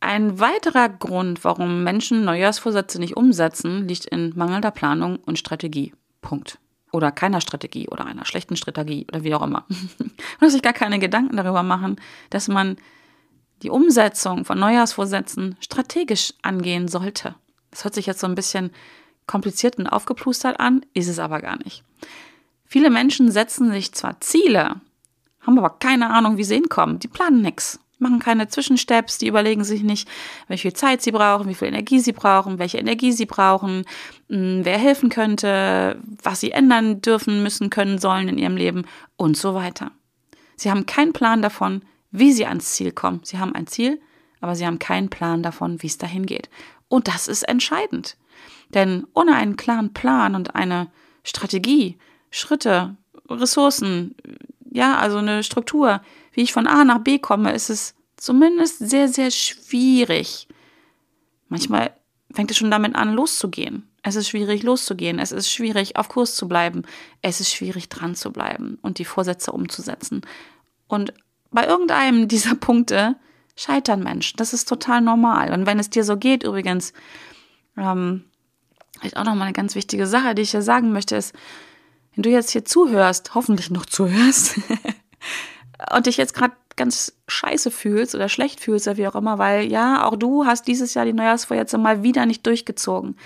Ein 0.00 0.40
weiterer 0.40 0.88
Grund, 0.88 1.44
warum 1.44 1.84
Menschen 1.84 2.24
Neujahrsvorsätze 2.24 2.98
nicht 2.98 3.16
umsetzen, 3.16 3.86
liegt 3.86 4.06
in 4.06 4.32
mangelnder 4.34 4.72
Planung 4.72 5.16
und 5.16 5.38
Strategie. 5.38 5.94
Punkt 6.20 6.58
oder 6.92 7.10
keiner 7.10 7.40
Strategie 7.40 7.88
oder 7.88 8.06
einer 8.06 8.24
schlechten 8.24 8.56
Strategie 8.56 9.06
oder 9.08 9.24
wie 9.24 9.34
auch 9.34 9.42
immer. 9.42 9.66
Und 10.40 10.50
sich 10.50 10.62
gar 10.62 10.72
keine 10.72 10.98
Gedanken 10.98 11.36
darüber 11.36 11.62
machen, 11.62 11.96
dass 12.30 12.48
man 12.48 12.76
die 13.62 13.70
Umsetzung 13.70 14.44
von 14.44 14.58
Neujahrsvorsätzen 14.58 15.56
strategisch 15.60 16.34
angehen 16.42 16.88
sollte. 16.88 17.34
Das 17.70 17.84
hört 17.84 17.94
sich 17.94 18.06
jetzt 18.06 18.20
so 18.20 18.26
ein 18.26 18.34
bisschen 18.34 18.70
kompliziert 19.26 19.78
und 19.78 19.86
aufgeplustert 19.86 20.60
an, 20.60 20.84
ist 20.94 21.08
es 21.08 21.18
aber 21.18 21.40
gar 21.40 21.56
nicht. 21.56 21.84
Viele 22.66 22.90
Menschen 22.90 23.30
setzen 23.30 23.70
sich 23.70 23.92
zwar 23.92 24.20
Ziele, 24.20 24.80
haben 25.40 25.58
aber 25.58 25.70
keine 25.70 26.10
Ahnung, 26.10 26.36
wie 26.36 26.44
sie 26.44 26.54
hinkommen. 26.54 26.98
Die 26.98 27.08
planen 27.08 27.40
nichts 27.40 27.78
machen 28.02 28.18
keine 28.18 28.48
Zwischensteps, 28.48 29.18
die 29.18 29.28
überlegen 29.28 29.64
sich 29.64 29.82
nicht, 29.82 30.08
wie 30.48 30.58
viel 30.58 30.74
Zeit 30.74 31.00
sie 31.00 31.12
brauchen, 31.12 31.48
wie 31.48 31.54
viel 31.54 31.68
Energie 31.68 32.00
sie 32.00 32.12
brauchen, 32.12 32.58
welche 32.58 32.78
Energie 32.78 33.12
sie 33.12 33.26
brauchen, 33.26 33.84
hm, 34.28 34.64
wer 34.64 34.78
helfen 34.78 35.08
könnte, 35.08 35.98
was 36.22 36.40
sie 36.40 36.50
ändern 36.50 37.00
dürfen, 37.00 37.42
müssen, 37.42 37.70
können, 37.70 37.98
sollen 37.98 38.28
in 38.28 38.38
ihrem 38.38 38.56
Leben 38.56 38.84
und 39.16 39.36
so 39.36 39.54
weiter. 39.54 39.92
Sie 40.56 40.70
haben 40.70 40.86
keinen 40.86 41.12
Plan 41.12 41.40
davon, 41.40 41.82
wie 42.10 42.32
sie 42.32 42.46
ans 42.46 42.72
Ziel 42.72 42.92
kommen. 42.92 43.20
Sie 43.24 43.38
haben 43.38 43.54
ein 43.54 43.66
Ziel, 43.66 44.00
aber 44.40 44.54
sie 44.54 44.66
haben 44.66 44.78
keinen 44.78 45.08
Plan 45.08 45.42
davon, 45.42 45.82
wie 45.82 45.86
es 45.86 45.98
dahin 45.98 46.26
geht. 46.26 46.50
Und 46.88 47.08
das 47.08 47.26
ist 47.26 47.44
entscheidend. 47.44 48.16
Denn 48.74 49.06
ohne 49.14 49.34
einen 49.34 49.56
klaren 49.56 49.92
Plan 49.92 50.34
und 50.34 50.54
eine 50.54 50.90
Strategie, 51.24 51.96
Schritte, 52.30 52.96
Ressourcen, 53.28 54.14
ja, 54.72 54.96
also 54.96 55.18
eine 55.18 55.42
Struktur, 55.42 56.00
wie 56.32 56.42
ich 56.42 56.52
von 56.52 56.66
A 56.66 56.84
nach 56.84 57.00
B 57.00 57.18
komme, 57.18 57.52
ist 57.52 57.68
es 57.68 57.94
zumindest 58.16 58.78
sehr, 58.78 59.08
sehr 59.08 59.30
schwierig. 59.30 60.48
Manchmal 61.48 61.94
fängt 62.32 62.50
es 62.50 62.56
schon 62.56 62.70
damit 62.70 62.94
an, 62.94 63.12
loszugehen. 63.12 63.88
Es 64.02 64.16
ist 64.16 64.30
schwierig, 64.30 64.62
loszugehen. 64.62 65.18
Es 65.18 65.30
ist 65.30 65.50
schwierig, 65.50 65.96
auf 65.96 66.08
Kurs 66.08 66.34
zu 66.34 66.48
bleiben. 66.48 66.82
Es 67.20 67.40
ist 67.40 67.52
schwierig, 67.52 67.90
dran 67.90 68.14
zu 68.14 68.32
bleiben 68.32 68.78
und 68.80 68.98
die 68.98 69.04
Vorsätze 69.04 69.52
umzusetzen. 69.52 70.22
Und 70.88 71.12
bei 71.50 71.66
irgendeinem 71.66 72.28
dieser 72.28 72.54
Punkte 72.54 73.16
scheitern 73.54 74.02
Menschen. 74.02 74.38
Das 74.38 74.54
ist 74.54 74.68
total 74.68 75.02
normal. 75.02 75.52
Und 75.52 75.66
wenn 75.66 75.78
es 75.78 75.90
dir 75.90 76.04
so 76.04 76.16
geht, 76.16 76.42
übrigens, 76.44 76.94
ähm, 77.76 78.24
vielleicht 78.98 79.18
auch 79.18 79.24
nochmal 79.24 79.48
eine 79.48 79.52
ganz 79.52 79.74
wichtige 79.74 80.06
Sache, 80.06 80.34
die 80.34 80.42
ich 80.42 80.52
hier 80.52 80.62
sagen 80.62 80.92
möchte, 80.92 81.16
ist, 81.16 81.34
wenn 82.14 82.22
du 82.22 82.30
jetzt 82.30 82.50
hier 82.50 82.64
zuhörst, 82.64 83.34
hoffentlich 83.34 83.70
noch 83.70 83.86
zuhörst, 83.86 84.60
und 85.94 86.06
dich 86.06 86.16
jetzt 86.16 86.34
gerade 86.34 86.54
ganz 86.76 87.12
scheiße 87.28 87.70
fühlst 87.70 88.14
oder 88.14 88.28
schlecht 88.28 88.60
fühlst 88.60 88.86
oder 88.86 88.96
wie 88.96 89.06
auch 89.06 89.14
immer, 89.14 89.38
weil 89.38 89.70
ja, 89.70 90.06
auch 90.06 90.16
du 90.16 90.46
hast 90.46 90.66
dieses 90.66 90.94
Jahr 90.94 91.04
die 91.04 91.12
Neujahrsvorsätze 91.12 91.78
mal 91.78 92.02
wieder 92.02 92.26
nicht 92.26 92.46
durchgezogen. 92.46 93.16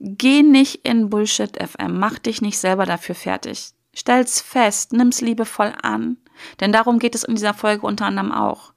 Geh 0.00 0.42
nicht 0.42 0.86
in 0.86 1.10
Bullshit 1.10 1.56
FM, 1.60 1.98
mach 1.98 2.18
dich 2.18 2.40
nicht 2.40 2.58
selber 2.58 2.86
dafür 2.86 3.14
fertig. 3.14 3.72
Stell's 3.92 4.40
fest, 4.40 4.92
nimm's 4.92 5.20
liebevoll 5.20 5.72
an. 5.82 6.18
Denn 6.60 6.72
darum 6.72 7.00
geht 7.00 7.16
es 7.16 7.24
in 7.24 7.34
dieser 7.34 7.54
Folge 7.54 7.84
unter 7.86 8.06
anderem 8.06 8.30
auch. 8.30 8.72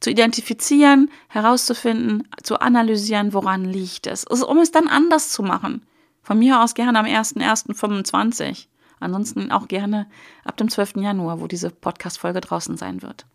Zu 0.00 0.10
identifizieren, 0.10 1.10
herauszufinden, 1.28 2.26
zu 2.42 2.60
analysieren, 2.60 3.34
woran 3.34 3.64
liegt 3.64 4.06
es. 4.06 4.26
Also, 4.26 4.48
um 4.48 4.58
es 4.58 4.72
dann 4.72 4.88
anders 4.88 5.28
zu 5.28 5.42
machen. 5.42 5.86
Von 6.22 6.38
mir 6.38 6.62
aus 6.62 6.74
gerne 6.74 6.98
am 6.98 7.06
1.1.25. 7.06 8.66
Ansonsten 9.00 9.50
auch 9.50 9.66
gerne 9.66 10.06
ab 10.44 10.56
dem 10.56 10.70
12. 10.70 10.96
Januar, 10.96 11.40
wo 11.40 11.48
diese 11.48 11.70
Podcast-Folge 11.70 12.40
draußen 12.40 12.76
sein 12.76 13.02
wird. 13.02 13.26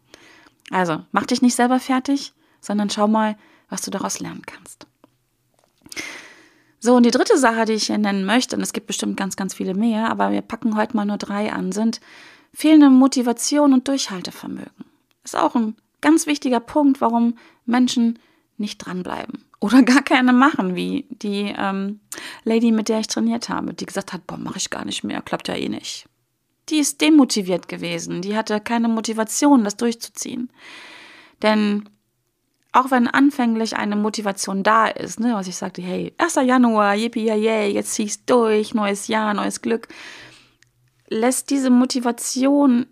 Also, 0.71 1.03
mach 1.11 1.25
dich 1.25 1.41
nicht 1.41 1.55
selber 1.55 1.79
fertig, 1.79 2.33
sondern 2.61 2.89
schau 2.89 3.07
mal, 3.07 3.37
was 3.69 3.81
du 3.81 3.91
daraus 3.91 4.19
lernen 4.19 4.43
kannst. 4.45 4.87
So, 6.79 6.95
und 6.95 7.05
die 7.05 7.11
dritte 7.11 7.37
Sache, 7.37 7.65
die 7.65 7.73
ich 7.73 7.87
hier 7.87 7.97
nennen 7.97 8.25
möchte, 8.25 8.55
und 8.55 8.61
es 8.61 8.71
gibt 8.71 8.87
bestimmt 8.87 9.17
ganz, 9.17 9.35
ganz 9.35 9.53
viele 9.53 9.73
mehr, 9.73 10.09
aber 10.09 10.31
wir 10.31 10.41
packen 10.41 10.77
heute 10.77 10.95
mal 10.95 11.05
nur 11.05 11.17
drei 11.17 11.51
an, 11.51 11.73
sind 11.73 11.99
fehlende 12.53 12.89
Motivation 12.89 13.73
und 13.73 13.87
Durchhaltevermögen. 13.87 14.85
Ist 15.23 15.35
auch 15.35 15.55
ein 15.55 15.75
ganz 15.99 16.27
wichtiger 16.27 16.61
Punkt, 16.61 17.01
warum 17.01 17.37
Menschen 17.65 18.19
nicht 18.57 18.77
dranbleiben 18.77 19.46
oder 19.59 19.83
gar 19.83 20.01
keine 20.01 20.33
machen, 20.33 20.75
wie 20.75 21.05
die 21.09 21.53
ähm, 21.57 21.99
Lady, 22.43 22.71
mit 22.71 22.89
der 22.89 22.99
ich 22.99 23.07
trainiert 23.07 23.49
habe, 23.49 23.73
die 23.73 23.85
gesagt 23.85 24.13
hat, 24.13 24.27
boah, 24.27 24.37
mache 24.37 24.57
ich 24.57 24.69
gar 24.69 24.85
nicht 24.85 25.03
mehr, 25.03 25.21
klappt 25.21 25.47
ja 25.47 25.55
eh 25.55 25.69
nicht. 25.69 26.07
Die 26.69 26.79
ist 26.79 27.01
demotiviert 27.01 27.67
gewesen, 27.67 28.21
die 28.21 28.35
hatte 28.35 28.59
keine 28.59 28.89
Motivation, 28.89 29.63
das 29.63 29.77
durchzuziehen. 29.77 30.51
Denn 31.41 31.89
auch 32.73 32.91
wenn 32.91 33.07
anfänglich 33.07 33.75
eine 33.75 33.95
Motivation 33.95 34.61
da 34.61 34.87
ist, 34.87 35.19
ne, 35.19 35.33
was 35.33 35.47
ich 35.47 35.55
sagte, 35.55 35.81
hey, 35.81 36.13
1. 36.17 36.35
Januar, 36.35 36.95
yippie, 36.95 37.25
yay, 37.25 37.71
jetzt 37.71 37.93
ziehst 37.93 38.29
durch, 38.29 38.73
neues 38.73 39.07
Jahr, 39.07 39.33
neues 39.33 39.61
Glück, 39.61 39.87
lässt 41.09 41.49
diese 41.49 41.69
Motivation 41.69 42.85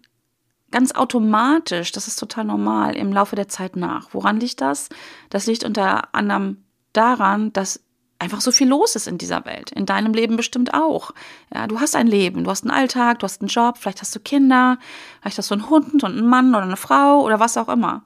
ganz 0.76 0.92
automatisch, 0.92 1.94
das 1.94 2.10
ist 2.10 2.20
total 2.20 2.44
normal, 2.44 2.98
im 2.98 3.14
Laufe 3.14 3.38
der 3.38 3.48
Zeit 3.48 3.78
nach. 3.78 4.10
Woran 4.12 4.42
liegt 4.42 4.60
das? 4.60 4.90
Das 5.30 5.46
liegt 5.46 5.64
unter 5.64 6.14
anderem 6.14 6.66
daran, 6.92 7.54
dass 7.54 7.80
einfach 8.20 8.42
so 8.42 8.52
viel 8.52 8.68
los 8.68 8.98
ist 8.98 9.08
in 9.08 9.18
dieser 9.18 9.46
Welt. 9.46 9.72
In 9.72 9.86
deinem 9.86 10.14
Leben 10.14 10.36
bestimmt 10.36 10.74
auch. 10.74 11.12
Ja, 11.54 11.68
du 11.68 11.80
hast 11.80 11.96
ein 11.96 12.08
Leben, 12.08 12.44
du 12.44 12.52
hast 12.52 12.66
einen 12.66 12.72
Alltag, 12.72 13.20
du 13.20 13.24
hast 13.24 13.40
einen 13.40 13.48
Job, 13.48 13.78
vielleicht 13.78 14.02
hast 14.02 14.14
du 14.18 14.20
Kinder, 14.20 14.78
vielleicht 15.22 15.38
hast 15.38 15.50
du 15.50 15.54
einen 15.54 15.70
Hund 15.70 16.04
und 16.04 16.12
einen 16.12 16.28
Mann 16.28 16.50
oder 16.54 16.64
eine 16.64 16.76
Frau 16.76 17.24
oder 17.24 17.40
was 17.40 17.56
auch 17.56 17.70
immer. 17.70 18.04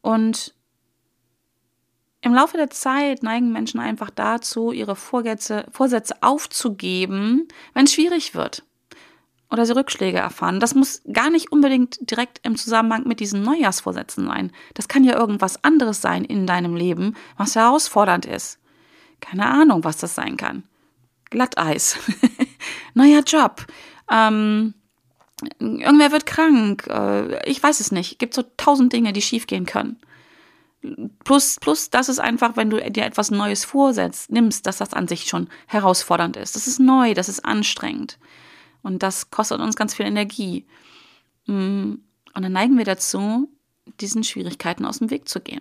Und 0.00 0.54
im 2.20 2.34
Laufe 2.34 2.56
der 2.56 2.70
Zeit 2.70 3.24
neigen 3.24 3.50
Menschen 3.50 3.80
einfach 3.80 4.10
dazu, 4.10 4.70
ihre 4.70 4.94
Vorsätze, 4.94 5.66
Vorsätze 5.72 6.14
aufzugeben, 6.20 7.48
wenn 7.74 7.86
es 7.86 7.94
schwierig 7.94 8.36
wird 8.36 8.62
oder 9.50 9.64
sie 9.64 9.74
Rückschläge 9.74 10.18
erfahren. 10.18 10.60
Das 10.60 10.74
muss 10.74 11.02
gar 11.12 11.30
nicht 11.30 11.52
unbedingt 11.52 11.98
direkt 12.10 12.40
im 12.42 12.56
Zusammenhang 12.56 13.06
mit 13.06 13.20
diesen 13.20 13.42
Neujahrsvorsätzen 13.42 14.26
sein. 14.26 14.52
Das 14.74 14.88
kann 14.88 15.04
ja 15.04 15.16
irgendwas 15.16 15.62
anderes 15.62 16.00
sein 16.00 16.24
in 16.24 16.46
deinem 16.46 16.74
Leben, 16.74 17.14
was 17.36 17.54
herausfordernd 17.54 18.26
ist. 18.26 18.58
Keine 19.20 19.46
Ahnung, 19.46 19.84
was 19.84 19.98
das 19.98 20.14
sein 20.14 20.36
kann. 20.36 20.64
Glatteis, 21.30 21.98
neuer 22.94 23.22
Job, 23.22 23.66
ähm, 24.10 24.74
irgendwer 25.58 26.12
wird 26.12 26.26
krank, 26.26 26.86
äh, 26.88 27.48
ich 27.48 27.62
weiß 27.62 27.80
es 27.80 27.92
nicht. 27.92 28.18
Gibt 28.18 28.34
so 28.34 28.44
tausend 28.56 28.92
Dinge, 28.92 29.12
die 29.12 29.22
schiefgehen 29.22 29.66
können. 29.66 29.98
Plus, 31.24 31.56
plus, 31.60 31.90
das 31.90 32.08
ist 32.08 32.20
einfach, 32.20 32.56
wenn 32.56 32.70
du 32.70 32.78
dir 32.90 33.04
etwas 33.04 33.30
Neues 33.30 33.64
vorsetzt, 33.64 34.30
nimmst, 34.30 34.66
dass 34.66 34.78
das 34.78 34.92
an 34.92 35.08
sich 35.08 35.24
schon 35.24 35.48
herausfordernd 35.66 36.36
ist. 36.36 36.54
Das 36.54 36.68
ist 36.68 36.78
neu, 36.78 37.14
das 37.14 37.28
ist 37.28 37.44
anstrengend. 37.44 38.18
Und 38.86 39.02
das 39.02 39.32
kostet 39.32 39.60
uns 39.60 39.74
ganz 39.74 39.94
viel 39.94 40.06
Energie. 40.06 40.64
Mm, 41.46 41.94
und 42.34 42.42
dann 42.42 42.52
neigen 42.52 42.78
wir 42.78 42.84
dazu, 42.84 43.50
diesen 44.00 44.22
Schwierigkeiten 44.22 44.86
aus 44.86 45.00
dem 45.00 45.10
Weg 45.10 45.28
zu 45.28 45.40
gehen. 45.40 45.60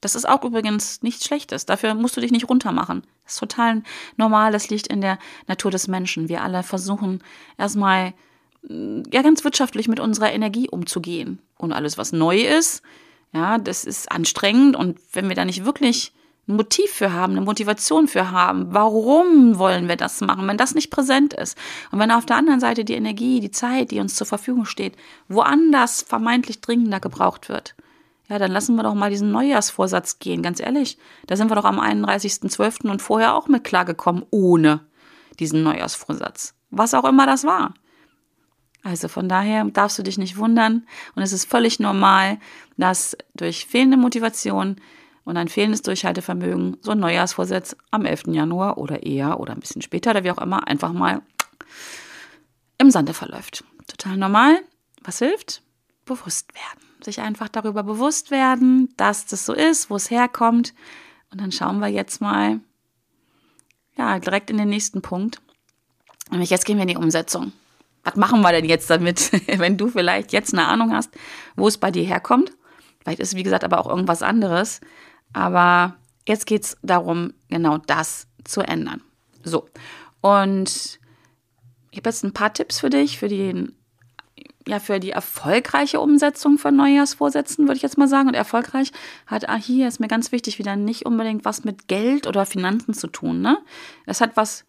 Das 0.00 0.16
ist 0.16 0.28
auch 0.28 0.42
übrigens 0.42 1.00
nichts 1.02 1.24
Schlechtes. 1.24 1.66
Dafür 1.66 1.94
musst 1.94 2.16
du 2.16 2.20
dich 2.20 2.32
nicht 2.32 2.48
runtermachen. 2.48 3.02
Das 3.22 3.34
ist 3.34 3.38
total 3.38 3.84
normal. 4.16 4.50
Das 4.50 4.70
liegt 4.70 4.88
in 4.88 5.00
der 5.00 5.20
Natur 5.46 5.70
des 5.70 5.86
Menschen. 5.86 6.28
Wir 6.28 6.42
alle 6.42 6.64
versuchen 6.64 7.22
erstmal 7.58 8.12
mm, 8.62 9.02
ja 9.12 9.22
ganz 9.22 9.44
wirtschaftlich 9.44 9.86
mit 9.86 10.00
unserer 10.00 10.32
Energie 10.32 10.68
umzugehen. 10.68 11.40
Und 11.58 11.72
alles, 11.72 11.96
was 11.96 12.10
neu 12.10 12.40
ist, 12.40 12.82
ja, 13.32 13.58
das 13.58 13.84
ist 13.84 14.10
anstrengend. 14.10 14.74
Und 14.74 14.98
wenn 15.12 15.28
wir 15.28 15.36
da 15.36 15.44
nicht 15.44 15.64
wirklich 15.64 16.12
Motiv 16.48 16.90
für 16.90 17.12
haben, 17.12 17.32
eine 17.32 17.42
Motivation 17.42 18.08
für 18.08 18.30
haben. 18.30 18.68
Warum 18.70 19.58
wollen 19.58 19.86
wir 19.86 19.96
das 19.96 20.20
machen, 20.20 20.48
wenn 20.48 20.56
das 20.56 20.74
nicht 20.74 20.90
präsent 20.90 21.34
ist? 21.34 21.58
Und 21.92 21.98
wenn 21.98 22.10
auf 22.10 22.26
der 22.26 22.36
anderen 22.36 22.60
Seite 22.60 22.84
die 22.84 22.94
Energie, 22.94 23.40
die 23.40 23.50
Zeit, 23.50 23.90
die 23.90 24.00
uns 24.00 24.14
zur 24.14 24.26
Verfügung 24.26 24.64
steht, 24.64 24.96
woanders 25.28 26.02
vermeintlich 26.02 26.60
dringender 26.60 27.00
gebraucht 27.00 27.48
wird, 27.48 27.74
ja, 28.28 28.38
dann 28.38 28.50
lassen 28.50 28.76
wir 28.76 28.82
doch 28.82 28.94
mal 28.94 29.10
diesen 29.10 29.30
Neujahrsvorsatz 29.30 30.18
gehen, 30.18 30.42
ganz 30.42 30.60
ehrlich. 30.60 30.98
Da 31.26 31.36
sind 31.36 31.50
wir 31.50 31.54
doch 31.54 31.64
am 31.64 31.80
31.12. 31.80 32.90
und 32.90 33.00
vorher 33.00 33.34
auch 33.34 33.48
mit 33.48 33.64
klargekommen, 33.64 34.24
ohne 34.30 34.80
diesen 35.38 35.62
Neujahrsvorsatz. 35.62 36.54
Was 36.70 36.94
auch 36.94 37.04
immer 37.04 37.26
das 37.26 37.44
war. 37.44 37.74
Also 38.82 39.08
von 39.08 39.28
daher 39.28 39.64
darfst 39.64 39.98
du 39.98 40.02
dich 40.02 40.18
nicht 40.18 40.36
wundern 40.36 40.86
und 41.14 41.22
es 41.22 41.32
ist 41.32 41.44
völlig 41.46 41.80
normal, 41.80 42.38
dass 42.76 43.16
durch 43.34 43.66
fehlende 43.66 43.96
Motivation 43.96 44.76
und 45.28 45.36
ein 45.36 45.48
fehlendes 45.48 45.82
Durchhaltevermögen 45.82 46.78
so 46.80 46.92
ein 46.92 47.00
Neujahrsvorsatz 47.00 47.76
am 47.90 48.06
11. 48.06 48.28
Januar 48.28 48.78
oder 48.78 49.02
eher 49.02 49.38
oder 49.38 49.52
ein 49.52 49.60
bisschen 49.60 49.82
später 49.82 50.12
oder 50.12 50.24
wie 50.24 50.30
auch 50.30 50.40
immer 50.40 50.66
einfach 50.66 50.94
mal 50.94 51.20
im 52.78 52.90
Sande 52.90 53.12
verläuft. 53.12 53.62
Total 53.86 54.16
normal. 54.16 54.58
Was 55.02 55.18
hilft? 55.18 55.62
Bewusst 56.06 56.54
werden. 56.54 57.04
Sich 57.04 57.20
einfach 57.20 57.50
darüber 57.50 57.82
bewusst 57.82 58.30
werden, 58.30 58.88
dass 58.96 59.26
das 59.26 59.44
so 59.44 59.52
ist, 59.52 59.90
wo 59.90 59.96
es 59.96 60.10
herkommt. 60.10 60.72
Und 61.30 61.42
dann 61.42 61.52
schauen 61.52 61.80
wir 61.80 61.88
jetzt 61.88 62.22
mal, 62.22 62.60
ja, 63.98 64.18
direkt 64.18 64.48
in 64.48 64.56
den 64.56 64.70
nächsten 64.70 65.02
Punkt. 65.02 65.42
Nämlich 66.30 66.48
jetzt 66.48 66.64
gehen 66.64 66.78
wir 66.78 66.82
in 66.82 66.88
die 66.88 66.96
Umsetzung. 66.96 67.52
Was 68.02 68.16
machen 68.16 68.40
wir 68.40 68.52
denn 68.52 68.64
jetzt 68.64 68.88
damit, 68.88 69.30
wenn 69.58 69.76
du 69.76 69.88
vielleicht 69.88 70.32
jetzt 70.32 70.54
eine 70.54 70.66
Ahnung 70.66 70.94
hast, 70.94 71.10
wo 71.54 71.68
es 71.68 71.76
bei 71.76 71.90
dir 71.90 72.04
herkommt? 72.04 72.52
Vielleicht 73.00 73.20
ist 73.20 73.28
es, 73.28 73.36
wie 73.36 73.42
gesagt, 73.42 73.64
aber 73.64 73.78
auch 73.78 73.88
irgendwas 73.88 74.22
anderes. 74.22 74.80
Aber 75.32 75.96
jetzt 76.26 76.46
geht 76.46 76.64
es 76.64 76.76
darum, 76.82 77.32
genau 77.48 77.78
das 77.78 78.26
zu 78.44 78.60
ändern. 78.60 79.02
So. 79.44 79.68
Und 80.20 80.98
ich 81.90 81.98
habe 81.98 82.08
jetzt 82.08 82.24
ein 82.24 82.32
paar 82.32 82.52
Tipps 82.52 82.80
für 82.80 82.90
dich, 82.90 83.18
für 83.18 83.28
die, 83.28 83.72
ja, 84.66 84.78
für 84.78 85.00
die 85.00 85.10
erfolgreiche 85.10 86.00
Umsetzung 86.00 86.58
von 86.58 86.76
Neujahrsvorsätzen, 86.76 87.66
würde 87.66 87.76
ich 87.76 87.82
jetzt 87.82 87.98
mal 87.98 88.08
sagen. 88.08 88.28
Und 88.28 88.34
erfolgreich 88.34 88.92
hat 89.26 89.48
ah, 89.48 89.56
hier 89.56 89.88
ist 89.88 90.00
mir 90.00 90.08
ganz 90.08 90.32
wichtig, 90.32 90.58
wieder 90.58 90.76
nicht 90.76 91.06
unbedingt 91.06 91.44
was 91.44 91.64
mit 91.64 91.88
Geld 91.88 92.26
oder 92.26 92.46
Finanzen 92.46 92.94
zu 92.94 93.06
tun. 93.06 93.40
Ne? 93.40 93.58
Es 94.06 94.20
hat 94.20 94.36
was 94.36 94.64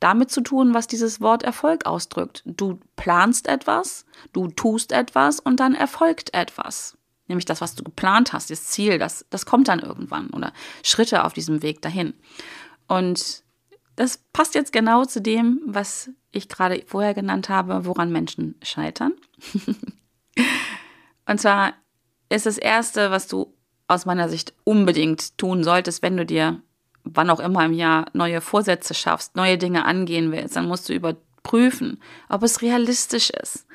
damit 0.00 0.30
zu 0.30 0.42
tun, 0.42 0.74
was 0.74 0.86
dieses 0.86 1.20
Wort 1.20 1.42
Erfolg 1.42 1.86
ausdrückt. 1.86 2.42
Du 2.44 2.78
planst 2.96 3.48
etwas, 3.48 4.04
du 4.32 4.48
tust 4.48 4.92
etwas 4.92 5.40
und 5.40 5.58
dann 5.58 5.74
erfolgt 5.74 6.34
etwas 6.34 6.97
nämlich 7.28 7.44
das, 7.44 7.60
was 7.60 7.74
du 7.74 7.84
geplant 7.84 8.32
hast, 8.32 8.50
das 8.50 8.64
Ziel, 8.64 8.98
das, 8.98 9.26
das 9.30 9.46
kommt 9.46 9.68
dann 9.68 9.80
irgendwann 9.80 10.30
oder 10.30 10.52
Schritte 10.82 11.24
auf 11.24 11.32
diesem 11.32 11.62
Weg 11.62 11.82
dahin. 11.82 12.14
Und 12.86 13.42
das 13.96 14.18
passt 14.32 14.54
jetzt 14.54 14.72
genau 14.72 15.04
zu 15.04 15.20
dem, 15.20 15.60
was 15.66 16.10
ich 16.30 16.48
gerade 16.48 16.82
vorher 16.86 17.14
genannt 17.14 17.48
habe, 17.48 17.84
woran 17.84 18.12
Menschen 18.12 18.54
scheitern. 18.62 19.12
Und 21.26 21.40
zwar 21.40 21.74
ist 22.28 22.46
das 22.46 22.58
Erste, 22.58 23.10
was 23.10 23.26
du 23.26 23.54
aus 23.88 24.06
meiner 24.06 24.28
Sicht 24.28 24.54
unbedingt 24.64 25.36
tun 25.38 25.64
solltest, 25.64 26.02
wenn 26.02 26.16
du 26.16 26.24
dir, 26.24 26.62
wann 27.04 27.30
auch 27.30 27.40
immer 27.40 27.64
im 27.64 27.72
Jahr, 27.72 28.06
neue 28.12 28.40
Vorsätze 28.40 28.94
schaffst, 28.94 29.34
neue 29.34 29.58
Dinge 29.58 29.84
angehen 29.84 30.30
willst, 30.30 30.56
dann 30.56 30.68
musst 30.68 30.88
du 30.88 30.92
überprüfen, 30.92 32.00
ob 32.28 32.42
es 32.42 32.62
realistisch 32.62 33.30
ist. 33.30 33.66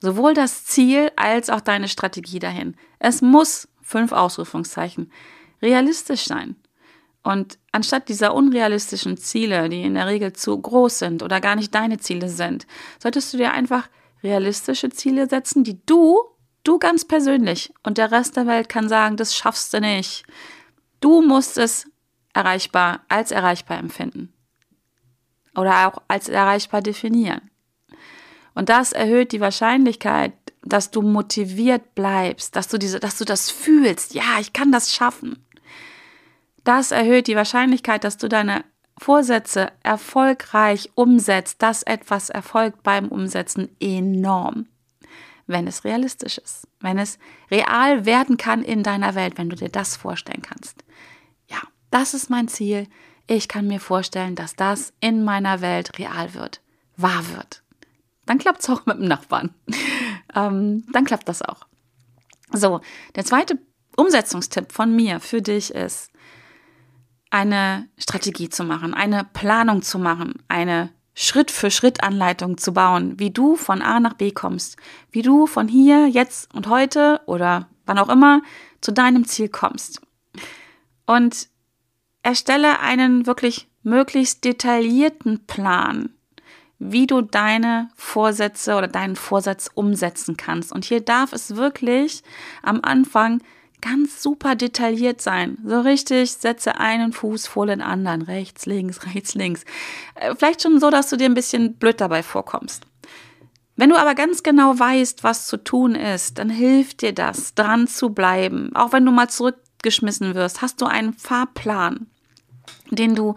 Sowohl 0.00 0.34
das 0.34 0.64
Ziel 0.64 1.12
als 1.16 1.50
auch 1.50 1.60
deine 1.60 1.88
Strategie 1.88 2.38
dahin. 2.38 2.76
Es 2.98 3.22
muss, 3.22 3.68
fünf 3.82 4.12
Ausrufungszeichen, 4.12 5.12
realistisch 5.60 6.24
sein. 6.24 6.56
Und 7.22 7.58
anstatt 7.70 8.08
dieser 8.08 8.34
unrealistischen 8.34 9.18
Ziele, 9.18 9.68
die 9.68 9.82
in 9.82 9.94
der 9.94 10.06
Regel 10.06 10.32
zu 10.32 10.58
groß 10.58 10.98
sind 10.98 11.22
oder 11.22 11.40
gar 11.40 11.54
nicht 11.54 11.74
deine 11.74 11.98
Ziele 11.98 12.30
sind, 12.30 12.66
solltest 12.98 13.32
du 13.32 13.36
dir 13.36 13.52
einfach 13.52 13.88
realistische 14.22 14.88
Ziele 14.90 15.28
setzen, 15.28 15.62
die 15.62 15.84
du, 15.84 16.18
du 16.64 16.78
ganz 16.78 17.04
persönlich 17.04 17.72
und 17.82 17.98
der 17.98 18.10
Rest 18.10 18.36
der 18.36 18.46
Welt 18.46 18.70
kann 18.70 18.88
sagen, 18.88 19.16
das 19.16 19.36
schaffst 19.36 19.74
du 19.74 19.80
nicht. 19.80 20.24
Du 21.00 21.20
musst 21.20 21.58
es 21.58 21.86
erreichbar 22.32 23.00
als 23.08 23.32
erreichbar 23.32 23.78
empfinden 23.78 24.32
oder 25.54 25.88
auch 25.88 26.02
als 26.08 26.28
erreichbar 26.28 26.80
definieren. 26.80 27.49
Und 28.54 28.68
das 28.68 28.92
erhöht 28.92 29.32
die 29.32 29.40
Wahrscheinlichkeit, 29.40 30.32
dass 30.62 30.90
du 30.90 31.02
motiviert 31.02 31.94
bleibst, 31.94 32.56
dass 32.56 32.68
du 32.68 32.78
diese, 32.78 33.00
dass 33.00 33.18
du 33.18 33.24
das 33.24 33.50
fühlst, 33.50 34.14
ja, 34.14 34.38
ich 34.40 34.52
kann 34.52 34.72
das 34.72 34.92
schaffen. 34.92 35.44
Das 36.64 36.90
erhöht 36.90 37.26
die 37.26 37.36
Wahrscheinlichkeit, 37.36 38.04
dass 38.04 38.18
du 38.18 38.28
deine 38.28 38.64
Vorsätze 38.98 39.72
erfolgreich 39.82 40.90
umsetzt, 40.94 41.62
dass 41.62 41.82
etwas 41.82 42.28
erfolgt 42.28 42.82
beim 42.82 43.08
Umsetzen 43.08 43.74
enorm. 43.80 44.66
Wenn 45.46 45.66
es 45.66 45.84
realistisch 45.84 46.36
ist, 46.36 46.68
wenn 46.80 46.98
es 46.98 47.18
real 47.50 48.04
werden 48.04 48.36
kann 48.36 48.62
in 48.62 48.82
deiner 48.82 49.14
Welt, 49.14 49.38
wenn 49.38 49.48
du 49.48 49.56
dir 49.56 49.70
das 49.70 49.96
vorstellen 49.96 50.42
kannst. 50.42 50.84
Ja, 51.48 51.60
das 51.90 52.12
ist 52.12 52.28
mein 52.28 52.46
Ziel. 52.48 52.86
Ich 53.26 53.48
kann 53.48 53.66
mir 53.66 53.80
vorstellen, 53.80 54.34
dass 54.36 54.54
das 54.54 54.92
in 55.00 55.24
meiner 55.24 55.60
Welt 55.62 55.98
real 55.98 56.34
wird, 56.34 56.60
wahr 56.96 57.24
wird. 57.34 57.59
Dann 58.30 58.38
klappt 58.38 58.60
es 58.60 58.70
auch 58.70 58.86
mit 58.86 58.98
dem 58.98 59.08
Nachbarn. 59.08 59.50
ähm, 60.36 60.86
dann 60.92 61.04
klappt 61.04 61.28
das 61.28 61.42
auch. 61.42 61.66
So, 62.52 62.80
der 63.16 63.24
zweite 63.24 63.58
Umsetzungstipp 63.96 64.70
von 64.70 64.94
mir 64.94 65.18
für 65.18 65.42
dich 65.42 65.74
ist, 65.74 66.12
eine 67.30 67.88
Strategie 67.98 68.48
zu 68.48 68.62
machen, 68.62 68.94
eine 68.94 69.24
Planung 69.24 69.82
zu 69.82 69.98
machen, 69.98 70.34
eine 70.46 70.90
Schritt 71.12 71.50
für 71.50 71.72
Schritt 71.72 72.04
Anleitung 72.04 72.56
zu 72.56 72.72
bauen, 72.72 73.18
wie 73.18 73.32
du 73.32 73.56
von 73.56 73.82
A 73.82 73.98
nach 73.98 74.14
B 74.14 74.30
kommst, 74.30 74.76
wie 75.10 75.22
du 75.22 75.48
von 75.48 75.66
hier, 75.66 76.06
jetzt 76.06 76.54
und 76.54 76.68
heute 76.68 77.22
oder 77.26 77.68
wann 77.84 77.98
auch 77.98 78.08
immer 78.08 78.42
zu 78.80 78.92
deinem 78.92 79.26
Ziel 79.26 79.48
kommst. 79.48 80.02
Und 81.04 81.48
erstelle 82.22 82.78
einen 82.78 83.26
wirklich 83.26 83.66
möglichst 83.82 84.44
detaillierten 84.44 85.48
Plan, 85.48 86.14
wie 86.80 87.06
du 87.06 87.20
deine 87.20 87.90
Vorsätze 87.94 88.74
oder 88.74 88.88
deinen 88.88 89.14
Vorsatz 89.14 89.70
umsetzen 89.72 90.36
kannst. 90.36 90.72
Und 90.72 90.84
hier 90.84 91.00
darf 91.00 91.32
es 91.32 91.54
wirklich 91.54 92.22
am 92.62 92.80
Anfang 92.82 93.42
ganz 93.82 94.22
super 94.22 94.56
detailliert 94.56 95.20
sein. 95.20 95.58
So 95.64 95.80
richtig, 95.80 96.32
setze 96.32 96.80
einen 96.80 97.12
Fuß 97.12 97.46
vor 97.46 97.66
den 97.66 97.82
anderen, 97.82 98.22
rechts, 98.22 98.66
links, 98.66 99.06
rechts, 99.14 99.34
links. 99.34 99.64
Äh, 100.14 100.34
vielleicht 100.34 100.62
schon 100.62 100.80
so, 100.80 100.90
dass 100.90 101.10
du 101.10 101.16
dir 101.16 101.26
ein 101.26 101.34
bisschen 101.34 101.74
blöd 101.74 102.00
dabei 102.00 102.22
vorkommst. 102.22 102.84
Wenn 103.76 103.90
du 103.90 103.96
aber 103.96 104.14
ganz 104.14 104.42
genau 104.42 104.78
weißt, 104.78 105.22
was 105.22 105.46
zu 105.46 105.56
tun 105.56 105.94
ist, 105.94 106.38
dann 106.38 106.50
hilft 106.50 107.02
dir 107.02 107.14
das, 107.14 107.54
dran 107.54 107.86
zu 107.86 108.10
bleiben. 108.10 108.74
Auch 108.74 108.92
wenn 108.92 109.06
du 109.06 109.12
mal 109.12 109.28
zurückgeschmissen 109.28 110.34
wirst, 110.34 110.60
hast 110.60 110.80
du 110.80 110.86
einen 110.86 111.12
Fahrplan, 111.14 112.06
den 112.90 113.14
du, 113.14 113.36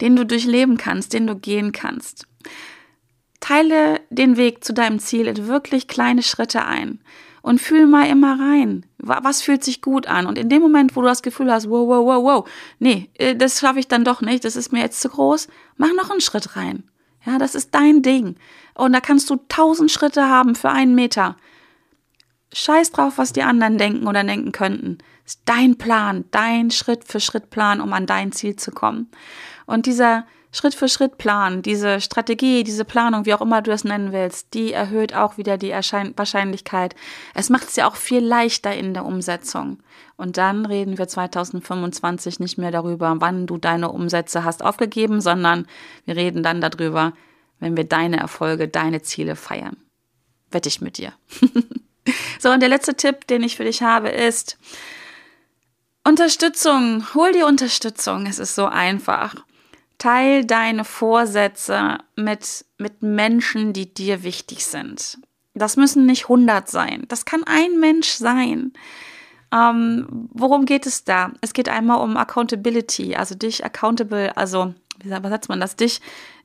den 0.00 0.16
du 0.16 0.24
durchleben 0.24 0.76
kannst, 0.76 1.12
den 1.12 1.26
du 1.26 1.36
gehen 1.36 1.72
kannst. 1.72 2.26
Teile 3.58 4.00
den 4.10 4.36
Weg 4.36 4.62
zu 4.64 4.72
deinem 4.72 4.98
Ziel 4.98 5.26
in 5.26 5.48
wirklich 5.48 5.88
kleine 5.88 6.22
Schritte 6.22 6.64
ein 6.64 7.00
und 7.42 7.60
fühl 7.60 7.86
mal 7.86 8.08
immer 8.08 8.38
rein. 8.38 8.86
Was 8.98 9.42
fühlt 9.42 9.64
sich 9.64 9.80
gut 9.80 10.06
an? 10.06 10.26
Und 10.26 10.38
in 10.38 10.48
dem 10.48 10.62
Moment, 10.62 10.94
wo 10.94 11.00
du 11.00 11.08
das 11.08 11.22
Gefühl 11.22 11.50
hast, 11.50 11.68
wow, 11.68 11.88
wow, 11.88 12.04
wow, 12.04 12.22
wow, 12.22 12.50
nee, 12.78 13.10
äh, 13.14 13.34
das 13.34 13.60
schaffe 13.60 13.80
ich 13.80 13.88
dann 13.88 14.04
doch 14.04 14.20
nicht, 14.20 14.44
das 14.44 14.56
ist 14.56 14.72
mir 14.72 14.80
jetzt 14.80 15.00
zu 15.00 15.08
groß, 15.08 15.48
mach 15.76 15.92
noch 15.94 16.10
einen 16.10 16.20
Schritt 16.20 16.56
rein. 16.56 16.84
Ja, 17.26 17.38
das 17.38 17.54
ist 17.54 17.74
dein 17.74 18.02
Ding. 18.02 18.36
Und 18.74 18.92
da 18.92 19.00
kannst 19.00 19.28
du 19.28 19.36
tausend 19.48 19.90
Schritte 19.90 20.28
haben 20.28 20.54
für 20.54 20.70
einen 20.70 20.94
Meter. 20.94 21.36
Scheiß 22.52 22.92
drauf, 22.92 23.18
was 23.18 23.32
die 23.32 23.42
anderen 23.42 23.76
denken 23.76 24.06
oder 24.06 24.22
denken 24.24 24.52
könnten. 24.52 24.98
Das 25.24 25.34
ist 25.34 25.42
dein 25.46 25.76
Plan, 25.76 26.24
dein 26.30 26.70
Schritt 26.70 27.04
für 27.04 27.20
Schritt 27.20 27.50
Plan, 27.50 27.80
um 27.80 27.92
an 27.92 28.06
dein 28.06 28.32
Ziel 28.32 28.56
zu 28.56 28.70
kommen. 28.70 29.10
Und 29.66 29.86
dieser 29.86 30.26
Schritt 30.50 30.74
für 30.74 30.88
Schritt 30.88 31.18
Plan, 31.18 31.60
diese 31.60 32.00
Strategie, 32.00 32.64
diese 32.64 32.86
Planung, 32.86 33.26
wie 33.26 33.34
auch 33.34 33.42
immer 33.42 33.60
du 33.60 33.70
es 33.70 33.84
nennen 33.84 34.12
willst, 34.12 34.54
die 34.54 34.72
erhöht 34.72 35.14
auch 35.14 35.36
wieder 35.36 35.58
die 35.58 35.70
Erschein 35.70 36.14
Wahrscheinlichkeit. 36.16 36.94
Es 37.34 37.50
macht 37.50 37.68
es 37.68 37.76
ja 37.76 37.86
auch 37.86 37.96
viel 37.96 38.24
leichter 38.24 38.74
in 38.74 38.94
der 38.94 39.04
Umsetzung. 39.04 39.80
Und 40.16 40.38
dann 40.38 40.64
reden 40.64 40.96
wir 40.96 41.06
2025 41.06 42.40
nicht 42.40 42.56
mehr 42.56 42.70
darüber, 42.70 43.16
wann 43.18 43.46
du 43.46 43.58
deine 43.58 43.92
Umsätze 43.92 44.42
hast 44.42 44.62
aufgegeben, 44.64 45.20
sondern 45.20 45.66
wir 46.06 46.16
reden 46.16 46.42
dann 46.42 46.62
darüber, 46.62 47.12
wenn 47.60 47.76
wir 47.76 47.84
deine 47.84 48.18
Erfolge, 48.18 48.68
deine 48.68 49.02
Ziele 49.02 49.36
feiern. 49.36 49.76
Wette 50.50 50.68
ich 50.68 50.80
mit 50.80 50.96
dir. 50.96 51.12
so, 52.38 52.50
und 52.50 52.60
der 52.60 52.70
letzte 52.70 52.94
Tipp, 52.94 53.26
den 53.26 53.42
ich 53.42 53.56
für 53.56 53.64
dich 53.64 53.82
habe, 53.82 54.08
ist 54.08 54.56
Unterstützung. 56.04 57.04
Hol 57.14 57.32
dir 57.32 57.46
Unterstützung. 57.46 58.24
Es 58.24 58.38
ist 58.38 58.54
so 58.54 58.64
einfach. 58.64 59.34
Teil 59.98 60.44
deine 60.44 60.84
Vorsätze 60.84 61.98
mit, 62.16 62.64
mit 62.78 63.02
Menschen, 63.02 63.72
die 63.72 63.92
dir 63.92 64.22
wichtig 64.22 64.64
sind. 64.64 65.18
Das 65.54 65.76
müssen 65.76 66.06
nicht 66.06 66.24
100 66.24 66.68
sein. 66.68 67.04
Das 67.08 67.24
kann 67.24 67.42
ein 67.44 67.80
Mensch 67.80 68.10
sein. 68.10 68.72
Ähm, 69.52 70.28
worum 70.32 70.66
geht 70.66 70.86
es 70.86 71.04
da? 71.04 71.32
Es 71.40 71.52
geht 71.52 71.68
einmal 71.68 72.02
um 72.02 72.16
Accountability, 72.16 73.16
also 73.16 73.34
dich 73.34 73.64
accountable, 73.64 74.36
also 74.36 74.74
wie 75.02 75.08
sagt 75.08 75.48
man 75.48 75.60
das? 75.60 75.76
Dich, 75.76 76.00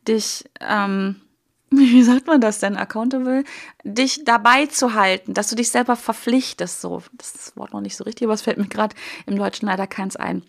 dich, 0.08 0.46
ähm, 0.62 1.22
wie 1.70 2.04
sagt 2.04 2.28
man 2.28 2.40
das 2.40 2.60
denn? 2.60 2.78
Accountable? 2.78 3.44
Dich 3.84 4.24
dabei 4.24 4.68
zu 4.68 4.94
halten, 4.94 5.34
dass 5.34 5.50
du 5.50 5.56
dich 5.56 5.70
selber 5.70 5.96
verpflichtest. 5.96 6.82
So, 6.82 7.04
das 7.14 7.28
ist 7.28 7.36
das 7.36 7.58
Wort 7.58 7.74
noch 7.74 7.82
nicht 7.82 7.98
so 7.98 8.04
richtig, 8.04 8.26
aber 8.26 8.34
es 8.34 8.42
fällt 8.42 8.58
mir 8.58 8.68
gerade 8.68 8.96
im 9.26 9.38
Deutschen 9.38 9.68
leider 9.68 9.88
keins 9.88 10.16
ein. 10.16 10.44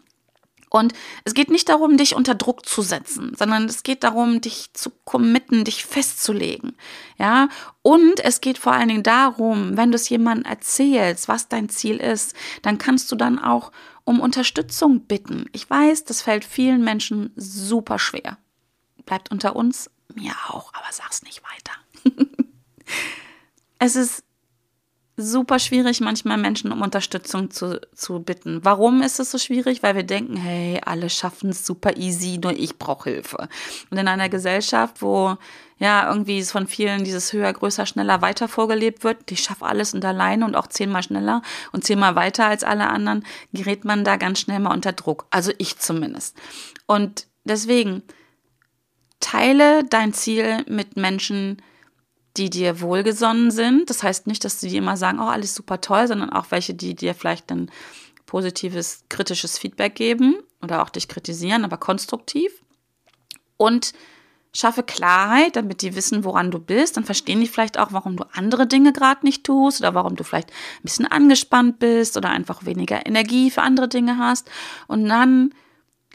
Und 0.75 0.93
es 1.23 1.35
geht 1.35 1.53
nicht 1.53 1.69
darum, 1.69 1.97
dich 1.97 2.17
unter 2.17 2.35
Druck 2.35 2.67
zu 2.67 2.83
setzen, 2.83 3.37
sondern 3.39 3.67
es 3.67 3.85
geht 3.85 4.03
darum, 4.03 4.41
dich 4.41 4.73
zu 4.73 4.91
committen, 5.05 5.63
dich 5.63 5.85
festzulegen. 5.85 6.77
Ja, 7.17 7.49
und 7.83 8.19
es 8.19 8.41
geht 8.41 8.59
vor 8.59 8.73
allen 8.73 8.89
Dingen 8.89 9.05
darum, 9.05 9.77
wenn 9.77 9.93
du 9.93 9.95
es 9.95 10.09
jemandem 10.09 10.51
erzählst, 10.51 11.29
was 11.29 11.47
dein 11.47 11.69
Ziel 11.69 11.99
ist, 11.99 12.35
dann 12.63 12.79
kannst 12.79 13.13
du 13.13 13.15
dann 13.15 13.39
auch 13.39 13.71
um 14.03 14.19
Unterstützung 14.19 15.03
bitten. 15.03 15.49
Ich 15.53 15.71
weiß, 15.71 16.07
das 16.07 16.23
fällt 16.23 16.45
vielen 16.45 16.83
Menschen 16.83 17.31
super 17.37 18.01
schwer. 18.01 18.39
Bleibt 19.07 19.31
unter 19.31 19.55
uns, 19.55 19.93
mir 20.13 20.33
auch, 20.49 20.75
aber 20.75 20.87
sag's 20.91 21.23
nicht 21.23 21.41
weiter. 21.45 22.17
es 23.79 23.95
ist 23.95 24.25
super 25.17 25.59
schwierig, 25.59 26.01
manchmal 26.01 26.39
Menschen 26.39 26.73
um 26.73 26.83
Unterstützung 26.83 27.51
zu, 27.51 27.81
zu 27.95 28.21
bitten. 28.21 28.65
Warum 28.65 29.03
ist 29.03 29.21
es 29.21 29.31
so 29.31 29.39
schwierig? 29.39 29.83
Weil 29.83 29.95
wir 29.95 30.03
denken, 30.03 30.37
hey, 30.37 30.81
alle 30.85 31.09
schaffen 31.09 31.51
es 31.51 31.65
super 31.65 31.97
easy, 31.97 32.39
nur 32.43 32.53
ich 32.53 32.79
brauche 32.79 33.11
Hilfe. 33.11 33.49
Und 33.91 33.99
in 33.99 34.09
einer 34.09 34.29
Gesellschaft, 34.29 35.03
wo 35.03 35.37
ja 35.79 36.09
irgendwie 36.09 36.43
von 36.43 36.67
vielen 36.67 37.05
dieses 37.05 37.33
höher, 37.33 37.53
größer, 37.53 37.87
schneller, 37.87 38.23
weiter 38.23 38.49
vorgelebt 38.49 39.05
wird, 39.05 39.31
ich 39.31 39.43
schaffe 39.43 39.67
alles 39.67 39.95
und 39.95 40.05
alleine 40.05 40.45
und 40.45 40.57
auch 40.57 40.67
zehnmal 40.67 41.03
schneller 41.03 41.43
und 41.73 41.85
zehnmal 41.85 42.17
weiter 42.17 42.47
als 42.47 42.65
alle 42.65 42.89
anderen, 42.89 43.25
gerät 43.53 43.85
man 43.85 44.05
da 44.05 44.17
ganz 44.17 44.41
schnell 44.41 44.61
mal 44.61 44.73
unter 44.75 44.93
Druck. 44.93 45.27
Also 45.31 45.53
ich 45.59 45.79
zumindest. 45.79 46.37
Und 46.87 47.27
deswegen 47.45 48.03
teile 49.21 49.85
dein 49.85 50.13
Ziel 50.13 50.65
mit 50.69 50.97
Menschen, 50.97 51.63
die 52.37 52.51
dir 52.51 52.81
wohlgesonnen 52.81 53.51
sind. 53.51 53.91
Das 53.91 54.03
heißt 54.03 54.27
nicht, 54.27 54.45
dass 54.45 54.61
sie 54.61 54.69
dir 54.69 54.79
immer 54.79 54.97
sagen, 54.97 55.21
oh, 55.21 55.29
alles 55.29 55.55
super 55.55 55.81
toll, 55.81 56.09
sondern 56.09 56.31
auch 56.31 56.47
welche, 56.51 56.75
die 56.75 56.95
dir 56.95 57.15
vielleicht 57.15 57.51
ein 57.53 57.71
positives, 58.27 59.05
kritisches 59.09 59.59
Feedback 59.59 59.95
geben 59.95 60.37
oder 60.63 60.83
auch 60.83 60.91
dich 60.91 61.09
kritisieren, 61.09 61.65
aber 61.65 61.77
konstruktiv. 61.77 62.53
Und 63.57 63.93
schaffe 64.55 64.83
Klarheit, 64.83 65.57
damit 65.57 65.83
die 65.83 65.95
wissen, 65.95 66.25
woran 66.25 66.51
du 66.51 66.59
bist. 66.59 66.97
Dann 66.97 67.05
verstehen 67.05 67.41
die 67.41 67.49
vielleicht 67.49 67.79
auch, 67.79 67.93
warum 67.93 68.17
du 68.17 68.25
andere 68.33 68.67
Dinge 68.67 68.93
gerade 68.93 69.25
nicht 69.27 69.45
tust 69.45 69.81
oder 69.81 69.95
warum 69.95 70.17
du 70.17 70.25
vielleicht 70.25 70.51
ein 70.51 70.83
bisschen 70.83 71.07
angespannt 71.07 71.79
bist 71.79 72.17
oder 72.17 72.31
einfach 72.31 72.65
weniger 72.65 73.05
Energie 73.05 73.51
für 73.51 73.63
andere 73.63 73.89
Dinge 73.89 74.19
hast. 74.19 74.51
Und 74.87 75.09
dann 75.09 75.53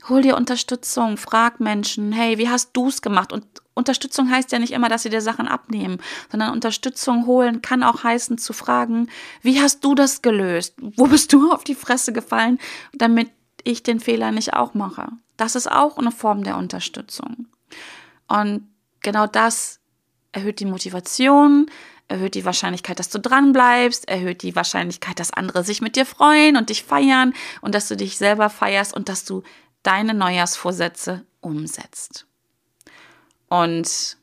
hol 0.07 0.21
dir 0.21 0.37
Unterstützung, 0.37 1.17
frag 1.17 1.59
Menschen, 1.59 2.11
hey, 2.11 2.37
wie 2.37 2.49
hast 2.49 2.71
du 2.73 2.87
es 2.87 3.01
gemacht? 3.01 3.33
Und 3.33 3.45
Unterstützung 3.73 4.29
heißt 4.29 4.51
ja 4.51 4.59
nicht 4.59 4.73
immer, 4.73 4.89
dass 4.89 5.03
sie 5.03 5.09
dir 5.09 5.21
Sachen 5.21 5.47
abnehmen, 5.47 5.99
sondern 6.31 6.51
Unterstützung 6.51 7.25
holen 7.25 7.61
kann 7.61 7.83
auch 7.83 8.03
heißen 8.03 8.37
zu 8.37 8.53
fragen, 8.53 9.09
wie 9.41 9.61
hast 9.61 9.83
du 9.83 9.95
das 9.95 10.21
gelöst? 10.21 10.75
Wo 10.79 11.07
bist 11.07 11.33
du 11.33 11.51
auf 11.53 11.63
die 11.63 11.75
Fresse 11.75 12.13
gefallen, 12.13 12.59
damit 12.93 13.31
ich 13.63 13.83
den 13.83 13.99
Fehler 13.99 14.31
nicht 14.31 14.53
auch 14.53 14.73
mache? 14.73 15.09
Das 15.37 15.55
ist 15.55 15.71
auch 15.71 15.97
eine 15.97 16.11
Form 16.11 16.43
der 16.43 16.57
Unterstützung. 16.57 17.47
Und 18.27 18.67
genau 19.01 19.27
das 19.27 19.79
erhöht 20.31 20.59
die 20.59 20.65
Motivation, 20.65 21.71
erhöht 22.09 22.35
die 22.35 22.45
Wahrscheinlichkeit, 22.45 22.99
dass 22.99 23.09
du 23.09 23.19
dran 23.19 23.53
bleibst, 23.53 24.07
erhöht 24.09 24.43
die 24.43 24.55
Wahrscheinlichkeit, 24.55 25.19
dass 25.19 25.31
andere 25.31 25.63
sich 25.63 25.81
mit 25.81 25.95
dir 25.95 26.05
freuen 26.05 26.57
und 26.57 26.69
dich 26.69 26.83
feiern 26.83 27.33
und 27.61 27.75
dass 27.75 27.87
du 27.87 27.95
dich 27.95 28.17
selber 28.17 28.49
feierst 28.49 28.93
und 28.93 29.09
dass 29.09 29.25
du 29.25 29.43
deine 29.83 30.13
Neujahrsvorsätze 30.13 31.25
umsetzt. 31.41 32.25
Und 33.47 34.17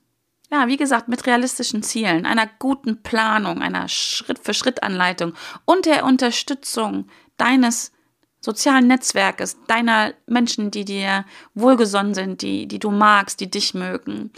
ja, 0.50 0.68
wie 0.68 0.76
gesagt, 0.76 1.08
mit 1.08 1.26
realistischen 1.26 1.82
Zielen, 1.82 2.24
einer 2.24 2.48
guten 2.58 3.02
Planung, 3.02 3.62
einer 3.62 3.88
Schritt-für-Schritt-Anleitung 3.88 5.34
und 5.64 5.86
der 5.86 6.04
Unterstützung 6.04 7.08
deines 7.36 7.92
sozialen 8.40 8.86
Netzwerkes, 8.86 9.56
deiner 9.66 10.14
Menschen, 10.26 10.70
die 10.70 10.84
dir 10.84 11.24
wohlgesonnen 11.54 12.14
sind, 12.14 12.42
die, 12.42 12.68
die 12.68 12.78
du 12.78 12.92
magst, 12.92 13.40
die 13.40 13.50
dich 13.50 13.74
mögen, 13.74 14.30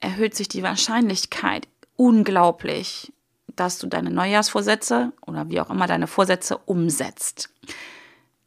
erhöht 0.00 0.34
sich 0.34 0.48
die 0.48 0.62
Wahrscheinlichkeit 0.62 1.68
unglaublich, 1.96 3.12
dass 3.54 3.78
du 3.78 3.86
deine 3.86 4.10
Neujahrsvorsätze 4.10 5.12
oder 5.26 5.50
wie 5.50 5.60
auch 5.60 5.70
immer 5.70 5.86
deine 5.86 6.06
Vorsätze 6.06 6.56
umsetzt. 6.56 7.50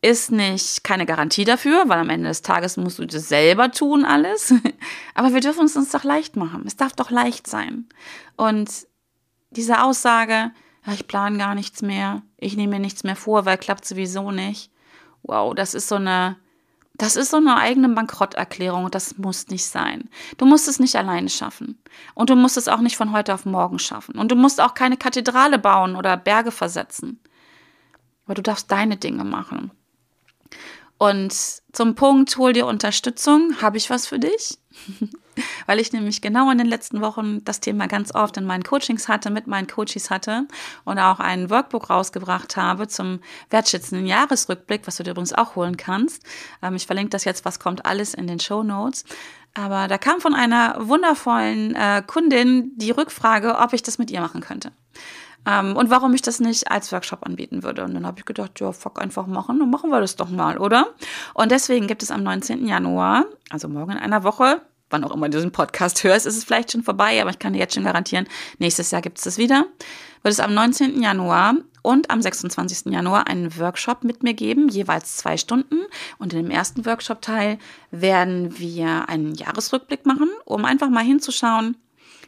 Ist 0.01 0.31
nicht 0.31 0.85
keine 0.85 1.05
Garantie 1.05 1.43
dafür, 1.43 1.83
weil 1.87 1.99
am 1.99 2.09
Ende 2.09 2.29
des 2.29 2.41
Tages 2.41 2.77
musst 2.77 2.99
du 2.99 3.05
das 3.05 3.27
selber 3.27 3.71
tun 3.71 4.05
alles. 4.05 4.53
Aber 5.13 5.33
wir 5.33 5.41
dürfen 5.41 5.65
es 5.65 5.75
uns 5.75 5.91
doch 5.91 6.05
leicht 6.05 6.37
machen. 6.37 6.63
Es 6.65 6.77
darf 6.77 6.93
doch 6.93 7.11
leicht 7.11 7.47
sein. 7.47 7.89
Und 8.37 8.87
diese 9.49 9.83
Aussage, 9.83 10.51
ja, 10.85 10.93
ich 10.93 11.07
plane 11.07 11.37
gar 11.37 11.53
nichts 11.53 11.81
mehr, 11.81 12.21
ich 12.37 12.55
nehme 12.55 12.75
mir 12.75 12.79
nichts 12.79 13.03
mehr 13.03 13.17
vor, 13.17 13.45
weil 13.45 13.57
klappt 13.57 13.85
sowieso 13.85 14.31
nicht. 14.31 14.71
Wow, 15.23 15.53
das 15.53 15.73
ist 15.73 15.89
so 15.89 15.95
eine, 15.95 16.37
das 16.95 17.17
ist 17.17 17.31
so 17.31 17.37
eine 17.37 17.57
eigene 17.57 17.89
Bankrotterklärung 17.89 18.89
das 18.91 19.17
muss 19.17 19.47
nicht 19.47 19.65
sein. 19.65 20.09
Du 20.37 20.45
musst 20.45 20.69
es 20.69 20.79
nicht 20.79 20.95
alleine 20.95 21.29
schaffen. 21.29 21.81
Und 22.13 22.29
du 22.29 22.35
musst 22.35 22.55
es 22.55 22.69
auch 22.69 22.79
nicht 22.79 22.95
von 22.95 23.11
heute 23.11 23.33
auf 23.33 23.45
morgen 23.45 23.79
schaffen. 23.79 24.17
Und 24.17 24.31
du 24.31 24.35
musst 24.35 24.61
auch 24.61 24.73
keine 24.73 24.95
Kathedrale 24.95 25.59
bauen 25.59 25.95
oder 25.95 26.15
Berge 26.15 26.51
versetzen. 26.51 27.19
Aber 28.25 28.35
du 28.35 28.41
darfst 28.41 28.71
deine 28.71 28.95
Dinge 28.95 29.25
machen. 29.25 29.71
Und 30.99 31.33
zum 31.71 31.95
Punkt, 31.95 32.35
hol 32.37 32.51
dir 32.51 32.67
Unterstützung, 32.67 33.61
habe 33.61 33.77
ich 33.77 33.89
was 33.89 34.05
für 34.05 34.19
dich? 34.19 34.57
Weil 35.65 35.79
ich 35.79 35.93
nämlich 35.93 36.21
genau 36.21 36.51
in 36.51 36.57
den 36.57 36.67
letzten 36.67 36.99
Wochen 36.99 37.43
das 37.45 37.61
Thema 37.61 37.87
ganz 37.87 38.13
oft 38.13 38.35
in 38.35 38.45
meinen 38.45 38.63
Coachings 38.63 39.07
hatte, 39.07 39.29
mit 39.29 39.47
meinen 39.47 39.67
Coaches 39.67 40.09
hatte 40.09 40.45
und 40.83 40.99
auch 40.99 41.21
ein 41.21 41.49
Workbook 41.49 41.89
rausgebracht 41.89 42.57
habe 42.57 42.89
zum 42.89 43.21
wertschätzenden 43.49 44.05
Jahresrückblick, 44.05 44.81
was 44.85 44.97
du 44.97 45.03
dir 45.03 45.11
übrigens 45.11 45.31
auch 45.31 45.55
holen 45.55 45.77
kannst. 45.77 46.23
Ähm, 46.61 46.75
ich 46.75 46.85
verlinke 46.85 47.11
das 47.11 47.23
jetzt, 47.23 47.45
was 47.45 47.59
kommt 47.59 47.85
alles 47.85 48.13
in 48.13 48.27
den 48.27 48.41
Show 48.41 48.63
Notes. 48.63 49.05
Aber 49.53 49.87
da 49.87 49.97
kam 49.97 50.19
von 50.19 50.35
einer 50.35 50.75
wundervollen 50.79 51.75
äh, 51.75 52.03
Kundin 52.05 52.73
die 52.75 52.91
Rückfrage, 52.91 53.57
ob 53.57 53.71
ich 53.71 53.83
das 53.83 53.97
mit 53.97 54.11
ihr 54.11 54.19
machen 54.19 54.41
könnte. 54.41 54.71
Ähm, 55.45 55.75
und 55.75 55.89
warum 55.89 56.13
ich 56.13 56.21
das 56.21 56.39
nicht 56.39 56.69
als 56.69 56.91
Workshop 56.91 57.25
anbieten 57.25 57.63
würde. 57.63 57.83
Und 57.83 57.93
dann 57.93 58.05
habe 58.05 58.19
ich 58.19 58.25
gedacht, 58.25 58.59
ja, 58.59 58.71
fuck, 58.71 59.01
einfach 59.01 59.27
machen, 59.27 59.59
dann 59.59 59.69
machen 59.69 59.89
wir 59.89 60.01
das 60.01 60.15
doch 60.15 60.29
mal, 60.29 60.57
oder? 60.57 60.87
Und 61.33 61.51
deswegen 61.51 61.87
gibt 61.87 62.03
es 62.03 62.11
am 62.11 62.23
19. 62.23 62.67
Januar, 62.67 63.25
also 63.49 63.67
morgen 63.67 63.91
in 63.91 63.97
einer 63.97 64.23
Woche, 64.23 64.61
wann 64.89 65.03
auch 65.03 65.13
immer 65.13 65.29
du 65.29 65.37
diesen 65.37 65.51
Podcast 65.51 66.03
hörst, 66.03 66.25
ist 66.25 66.37
es 66.37 66.43
vielleicht 66.43 66.71
schon 66.71 66.83
vorbei, 66.83 67.21
aber 67.21 67.29
ich 67.29 67.39
kann 67.39 67.53
dir 67.53 67.59
jetzt 67.59 67.75
schon 67.75 67.83
garantieren, 67.83 68.27
nächstes 68.57 68.91
Jahr 68.91 69.01
gibt 69.01 69.17
es 69.17 69.23
das 69.23 69.37
wieder. 69.37 69.65
Wird 70.21 70.33
es 70.33 70.39
am 70.39 70.53
19. 70.53 71.01
Januar 71.01 71.55
und 71.81 72.09
am 72.09 72.21
26. 72.21 72.91
Januar 72.91 73.27
einen 73.27 73.57
Workshop 73.57 74.03
mit 74.03 74.23
mir 74.23 74.33
geben, 74.33 74.67
jeweils 74.67 75.17
zwei 75.17 75.37
Stunden. 75.37 75.77
Und 76.17 76.33
in 76.33 76.43
dem 76.43 76.51
ersten 76.51 76.85
Workshop-Teil 76.85 77.57
werden 77.91 78.59
wir 78.59 79.07
einen 79.07 79.33
Jahresrückblick 79.35 80.05
machen, 80.05 80.29
um 80.43 80.65
einfach 80.65 80.89
mal 80.89 81.03
hinzuschauen, 81.03 81.77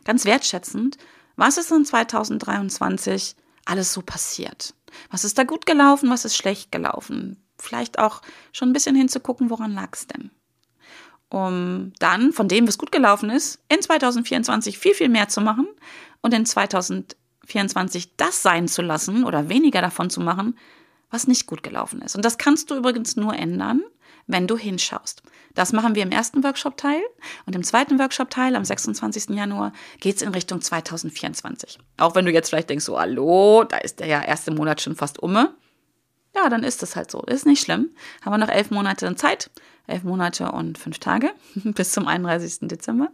ganz 0.06 0.24
wertschätzend, 0.24 0.98
was 1.42 1.58
ist 1.58 1.72
in 1.72 1.84
2023 1.84 3.36
alles 3.66 3.94
so 3.94 4.04
passiert? 4.04 4.76
Was 5.10 5.24
ist 5.24 5.40
da 5.40 5.44
gut 5.44 5.66
gelaufen? 5.66 6.12
Was 6.12 6.24
ist 6.24 6.38
schlecht 6.38 6.72
gelaufen? 6.72 7.44
Vielleicht 7.58 7.98
auch 7.98 8.22
schon 8.52 8.70
ein 8.70 8.74
bisschen 8.74 8.96
hinzugucken, 8.96 9.50
woran 9.50 9.74
lag 9.74 9.90
es 9.94 10.06
denn? 10.06 10.30
Um 11.30 11.94
dann 11.98 12.32
von 12.32 12.48
dem, 12.48 12.68
was 12.68 12.78
gut 12.78 12.92
gelaufen 12.92 13.32
ist, 13.32 13.60
in 13.70 13.82
2024 13.82 14.78
viel, 14.78 14.94
viel 14.94 15.10
mehr 15.10 15.30
zu 15.30 15.42
machen 15.42 15.68
und 16.22 16.32
in 16.32 16.46
2024 16.46 18.18
das 18.18 18.44
sein 18.44 18.68
zu 18.68 18.84
lassen 18.84 19.24
oder 19.24 19.50
weniger 19.50 19.82
davon 19.82 20.12
zu 20.12 20.22
machen, 20.22 20.56
was 21.10 21.28
nicht 21.28 21.48
gut 21.48 21.64
gelaufen 21.64 22.04
ist. 22.04 22.16
Und 22.16 22.24
das 22.24 22.38
kannst 22.38 22.70
du 22.70 22.76
übrigens 22.76 23.16
nur 23.16 23.34
ändern, 23.34 23.82
wenn 24.28 24.48
du 24.48 24.58
hinschaust. 24.58 25.24
Das 25.54 25.74
machen 25.74 25.96
wir 25.96 26.04
im 26.04 26.12
ersten 26.12 26.44
Workshop-Teil 26.44 27.02
und 27.46 27.56
im 27.56 27.64
zweiten 27.64 28.00
Workshop-Teil 28.00 28.56
am 28.56 28.64
26. 28.64 29.30
Januar 29.36 29.74
geht 30.00 30.16
es 30.16 30.22
in 30.22 30.30
Richtung 30.30 30.62
2024. 30.62 31.80
Auch 31.98 32.16
wenn 32.16 32.26
du 32.26 32.32
jetzt 32.32 32.50
vielleicht 32.50 32.70
denkst, 32.70 32.86
so, 32.86 33.00
hallo, 33.00 33.66
da 33.66 33.78
ist 33.78 34.00
der 34.00 34.08
ja 34.08 34.22
erste 34.22 34.52
Monat 34.52 34.82
schon 34.82 34.96
fast 34.96 35.20
um. 35.20 35.34
Ja, 35.34 36.50
dann 36.50 36.64
ist 36.64 36.82
das 36.82 36.96
halt 36.96 37.12
so. 37.12 37.22
Ist 37.24 37.46
nicht 37.46 37.62
schlimm. 37.62 37.90
Haben 38.24 38.34
wir 38.34 38.38
noch 38.38 38.54
elf 38.54 38.72
Monate 38.72 39.14
Zeit. 39.16 39.50
Elf 39.88 40.04
Monate 40.04 40.52
und 40.52 40.78
fünf 40.78 41.00
Tage 41.00 41.32
bis 41.56 41.92
zum 41.92 42.08
31. 42.08 42.70
Dezember. 42.70 43.10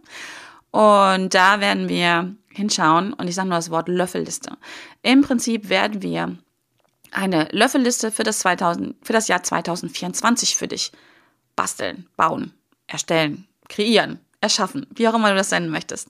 Und 0.72 1.34
da 1.34 1.60
werden 1.60 1.90
wir 1.90 2.36
hinschauen 2.50 3.14
und 3.14 3.28
ich 3.28 3.36
sage 3.36 3.48
nur 3.48 3.58
das 3.58 3.72
Wort 3.72 3.88
Löffelliste. 3.88 4.58
Im 5.02 5.22
Prinzip 5.22 5.70
werden 5.70 6.02
wir 6.02 6.38
eine 7.12 7.48
Löffelliste 7.52 8.12
für 8.12 8.24
das, 8.24 8.40
2000, 8.40 8.96
für 9.02 9.14
das 9.14 9.28
Jahr 9.28 9.44
2024 9.44 10.56
für 10.56 10.68
dich 10.68 10.92
basteln, 11.56 12.08
bauen, 12.16 12.54
erstellen, 12.88 13.48
kreieren, 13.70 14.20
erschaffen, 14.42 14.86
wie 14.92 15.08
auch 15.08 15.14
immer 15.14 15.30
du 15.30 15.36
das 15.36 15.52
nennen 15.52 15.70
möchtest. 15.70 16.10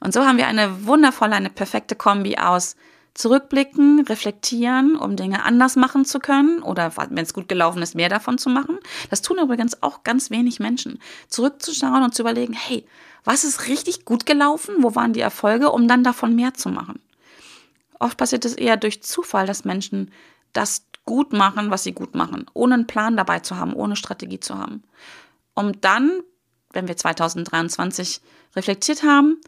Und 0.00 0.12
so 0.12 0.24
haben 0.24 0.36
wir 0.36 0.46
eine 0.46 0.86
wundervolle, 0.86 1.34
eine 1.34 1.50
perfekte 1.50 1.94
Kombi 1.94 2.36
aus 2.36 2.76
zurückblicken, 3.14 4.00
reflektieren, 4.00 4.96
um 4.96 5.16
Dinge 5.16 5.44
anders 5.44 5.76
machen 5.76 6.04
zu 6.04 6.18
können 6.18 6.62
oder 6.62 6.92
wenn 6.96 7.18
es 7.22 7.34
gut 7.34 7.48
gelaufen 7.48 7.82
ist, 7.82 7.94
mehr 7.94 8.08
davon 8.08 8.38
zu 8.38 8.48
machen. 8.48 8.78
Das 9.10 9.22
tun 9.22 9.38
übrigens 9.38 9.82
auch 9.82 10.02
ganz 10.02 10.30
wenig 10.30 10.60
Menschen. 10.60 10.98
Zurückzuschauen 11.28 12.02
und 12.02 12.14
zu 12.14 12.22
überlegen, 12.22 12.54
hey, 12.54 12.86
was 13.24 13.44
ist 13.44 13.68
richtig 13.68 14.04
gut 14.04 14.26
gelaufen? 14.26 14.76
Wo 14.78 14.94
waren 14.94 15.12
die 15.12 15.20
Erfolge, 15.20 15.70
um 15.70 15.88
dann 15.88 16.02
davon 16.02 16.34
mehr 16.34 16.54
zu 16.54 16.70
machen? 16.70 17.00
Oft 18.02 18.18
passiert 18.18 18.44
es 18.44 18.54
eher 18.54 18.76
durch 18.76 19.00
Zufall, 19.02 19.46
dass 19.46 19.64
Menschen 19.64 20.10
das 20.52 20.86
gut 21.04 21.32
machen, 21.32 21.70
was 21.70 21.84
sie 21.84 21.92
gut 21.92 22.16
machen, 22.16 22.46
ohne 22.52 22.74
einen 22.74 22.86
Plan 22.88 23.16
dabei 23.16 23.38
zu 23.38 23.56
haben, 23.56 23.74
ohne 23.74 23.94
Strategie 23.94 24.40
zu 24.40 24.58
haben. 24.58 24.82
Um 25.54 25.80
dann, 25.80 26.20
wenn 26.72 26.88
wir 26.88 26.96
2023 26.96 28.20
reflektiert 28.56 29.04
haben, 29.04 29.40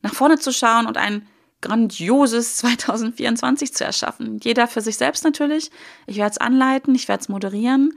nach 0.00 0.14
vorne 0.14 0.38
zu 0.38 0.52
schauen 0.52 0.86
und 0.86 0.96
ein 0.96 1.26
grandioses 1.60 2.56
2024 2.58 3.74
zu 3.74 3.84
erschaffen. 3.84 4.38
Jeder 4.42 4.68
für 4.68 4.80
sich 4.80 4.96
selbst 4.96 5.22
natürlich. 5.24 5.70
Ich 6.06 6.16
werde 6.16 6.30
es 6.30 6.38
anleiten, 6.38 6.94
ich 6.94 7.08
werde 7.08 7.20
es 7.20 7.28
moderieren. 7.28 7.92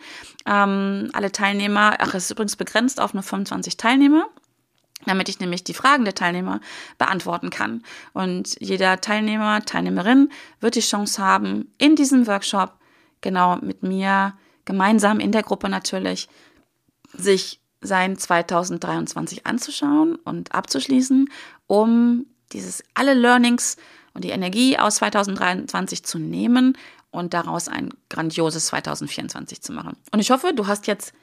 Ähm, 0.46 1.10
alle 1.14 1.32
Teilnehmer, 1.32 1.96
ach, 2.00 2.16
es 2.16 2.26
ist 2.26 2.32
übrigens 2.32 2.58
begrenzt 2.58 3.00
auf 3.00 3.14
nur 3.14 3.24
25 3.24 3.78
Teilnehmer 3.78 4.28
damit 5.06 5.30
ich 5.30 5.40
nämlich 5.40 5.64
die 5.64 5.74
Fragen 5.74 6.06
der 6.06 6.16
Teilnehmer 6.16 6.60
beantworten 6.98 7.50
kann. 7.50 7.84
Und 8.14 8.58
jeder 8.60 9.02
Teilnehmer, 9.02 9.64
Teilnehmerin 9.66 10.30
wird 10.60 10.76
die 10.76 10.82
Chance 10.82 11.24
haben, 11.24 11.72
in 11.78 11.96
diesem 11.96 12.28
Workshop 12.28 12.74
genau 13.22 13.58
mit 13.58 13.84
mir 13.84 14.34
gemeinsam 14.66 15.20
in 15.20 15.32
der 15.32 15.44
Gruppe 15.44 15.70
natürlich 15.70 16.30
sich 17.14 17.60
sein 17.82 18.18
2023 18.18 19.46
anzuschauen 19.48 20.16
und 20.16 20.54
abzuschließen, 20.54 21.30
um 21.68 22.26
dieses 22.54 22.84
alle 22.94 23.14
Learnings 23.14 23.78
und 24.14 24.24
die 24.24 24.30
Energie 24.30 24.78
aus 24.78 24.96
2023 24.98 26.04
zu 26.04 26.20
nehmen 26.20 26.78
und 27.12 27.34
daraus 27.34 27.68
ein 27.68 27.90
grandioses 28.10 28.68
2024 28.68 29.62
zu 29.62 29.74
machen. 29.74 29.98
Und 30.12 30.20
ich 30.20 30.32
hoffe, 30.32 30.54
du 30.54 30.68
hast 30.68 30.88
jetzt 30.88 31.14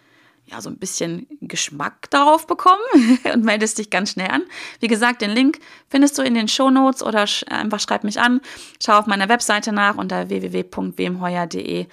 ja, 0.51 0.61
so 0.61 0.71
ein 0.71 0.79
bisschen 0.79 1.27
Geschmack 1.41 2.11
darauf 2.11 2.47
bekommen 2.47 2.83
und 3.33 3.45
meldest 3.45 3.79
dich 3.79 3.91
ganz 3.91 4.13
schnell 4.13 4.31
an. 4.31 4.43
Wie 4.81 4.89
gesagt, 4.89 5.23
den 5.23 5.31
Link 5.31 5.59
findest 5.89 6.17
du 6.19 6.23
in 6.23 6.35
den 6.35 6.49
Show 6.49 6.71
Notes 6.71 7.03
oder 7.03 7.27
einfach 7.49 7.81
schreib 7.81 8.05
mich 8.05 8.21
an. 8.21 8.41
Schau 8.83 8.99
auf 8.99 9.07
meiner 9.07 9.29
Webseite 9.29 9.73
nach 9.73 9.97
unter 9.97 10.29
www.wemheuer.de. 10.29 11.87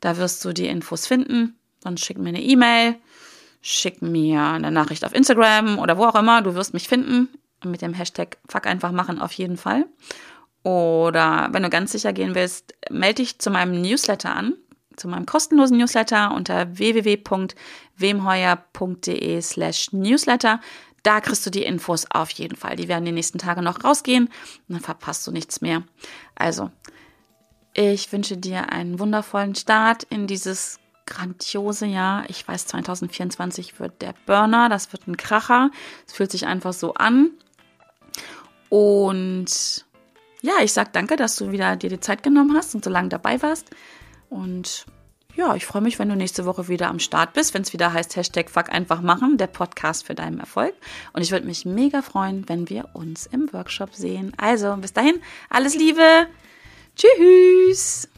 Da 0.00 0.16
wirst 0.16 0.44
du 0.44 0.52
die 0.52 0.66
Infos 0.66 1.06
finden. 1.06 1.56
Dann 1.82 1.96
schick 1.96 2.18
mir 2.18 2.28
eine 2.28 2.42
E-Mail, 2.42 2.96
schick 3.62 4.02
mir 4.02 4.42
eine 4.42 4.70
Nachricht 4.70 5.04
auf 5.04 5.14
Instagram 5.14 5.78
oder 5.78 5.98
wo 5.98 6.04
auch 6.04 6.14
immer. 6.14 6.42
Du 6.42 6.54
wirst 6.54 6.74
mich 6.74 6.88
finden. 6.88 7.28
Mit 7.64 7.82
dem 7.82 7.94
Hashtag 7.94 8.38
Fuck 8.48 8.66
einfach 8.66 8.92
machen 8.92 9.20
auf 9.20 9.32
jeden 9.32 9.56
Fall. 9.56 9.86
Oder 10.62 11.48
wenn 11.50 11.64
du 11.64 11.70
ganz 11.70 11.90
sicher 11.90 12.12
gehen 12.12 12.36
willst, 12.36 12.74
melde 12.90 13.22
dich 13.22 13.40
zu 13.40 13.50
meinem 13.50 13.80
Newsletter 13.80 14.34
an 14.34 14.54
zu 14.98 15.08
meinem 15.08 15.26
kostenlosen 15.26 15.78
Newsletter 15.78 16.34
unter 16.34 16.76
www.wemheuer.de 16.76 17.56
slash 18.00 19.92
newsletter. 19.92 20.60
Da 21.02 21.20
kriegst 21.20 21.46
du 21.46 21.50
die 21.50 21.62
Infos 21.62 22.06
auf 22.10 22.30
jeden 22.30 22.56
Fall. 22.56 22.76
Die 22.76 22.88
werden 22.88 23.04
die 23.04 23.12
nächsten 23.12 23.38
Tage 23.38 23.62
noch 23.62 23.84
rausgehen 23.84 24.26
und 24.26 24.74
dann 24.74 24.80
verpasst 24.80 25.26
du 25.26 25.30
nichts 25.30 25.60
mehr. 25.60 25.84
Also, 26.34 26.70
ich 27.74 28.12
wünsche 28.12 28.36
dir 28.36 28.72
einen 28.72 28.98
wundervollen 28.98 29.54
Start 29.54 30.02
in 30.04 30.26
dieses 30.26 30.80
grandiose 31.06 31.86
Jahr. 31.86 32.28
Ich 32.28 32.46
weiß, 32.46 32.66
2024 32.66 33.80
wird 33.80 34.02
der 34.02 34.14
Burner, 34.26 34.68
das 34.68 34.92
wird 34.92 35.06
ein 35.06 35.16
Kracher. 35.16 35.70
Es 36.06 36.12
fühlt 36.12 36.30
sich 36.30 36.46
einfach 36.46 36.72
so 36.72 36.94
an. 36.94 37.30
Und 38.68 39.86
ja, 40.42 40.54
ich 40.62 40.72
sag 40.72 40.92
danke, 40.92 41.16
dass 41.16 41.36
du 41.36 41.50
wieder 41.50 41.76
dir 41.76 41.90
die 41.90 42.00
Zeit 42.00 42.22
genommen 42.22 42.56
hast 42.56 42.74
und 42.74 42.84
so 42.84 42.90
lange 42.90 43.08
dabei 43.08 43.40
warst. 43.42 43.70
Und 44.28 44.86
ja, 45.38 45.54
ich 45.54 45.64
freue 45.64 45.82
mich, 45.82 46.00
wenn 46.00 46.08
du 46.08 46.16
nächste 46.16 46.46
Woche 46.46 46.66
wieder 46.66 46.88
am 46.88 46.98
Start 46.98 47.32
bist, 47.32 47.54
wenn 47.54 47.62
es 47.62 47.72
wieder 47.72 47.92
heißt 47.92 48.16
Hashtag 48.16 48.50
Fuck 48.50 48.70
einfach 48.70 49.00
machen, 49.00 49.38
der 49.38 49.46
Podcast 49.46 50.04
für 50.04 50.16
deinen 50.16 50.40
Erfolg. 50.40 50.74
Und 51.12 51.22
ich 51.22 51.30
würde 51.30 51.46
mich 51.46 51.64
mega 51.64 52.02
freuen, 52.02 52.48
wenn 52.48 52.68
wir 52.68 52.88
uns 52.92 53.26
im 53.26 53.52
Workshop 53.52 53.94
sehen. 53.94 54.32
Also, 54.36 54.76
bis 54.78 54.92
dahin, 54.92 55.20
alles 55.48 55.76
Liebe. 55.76 56.26
Tschüss. 56.96 58.08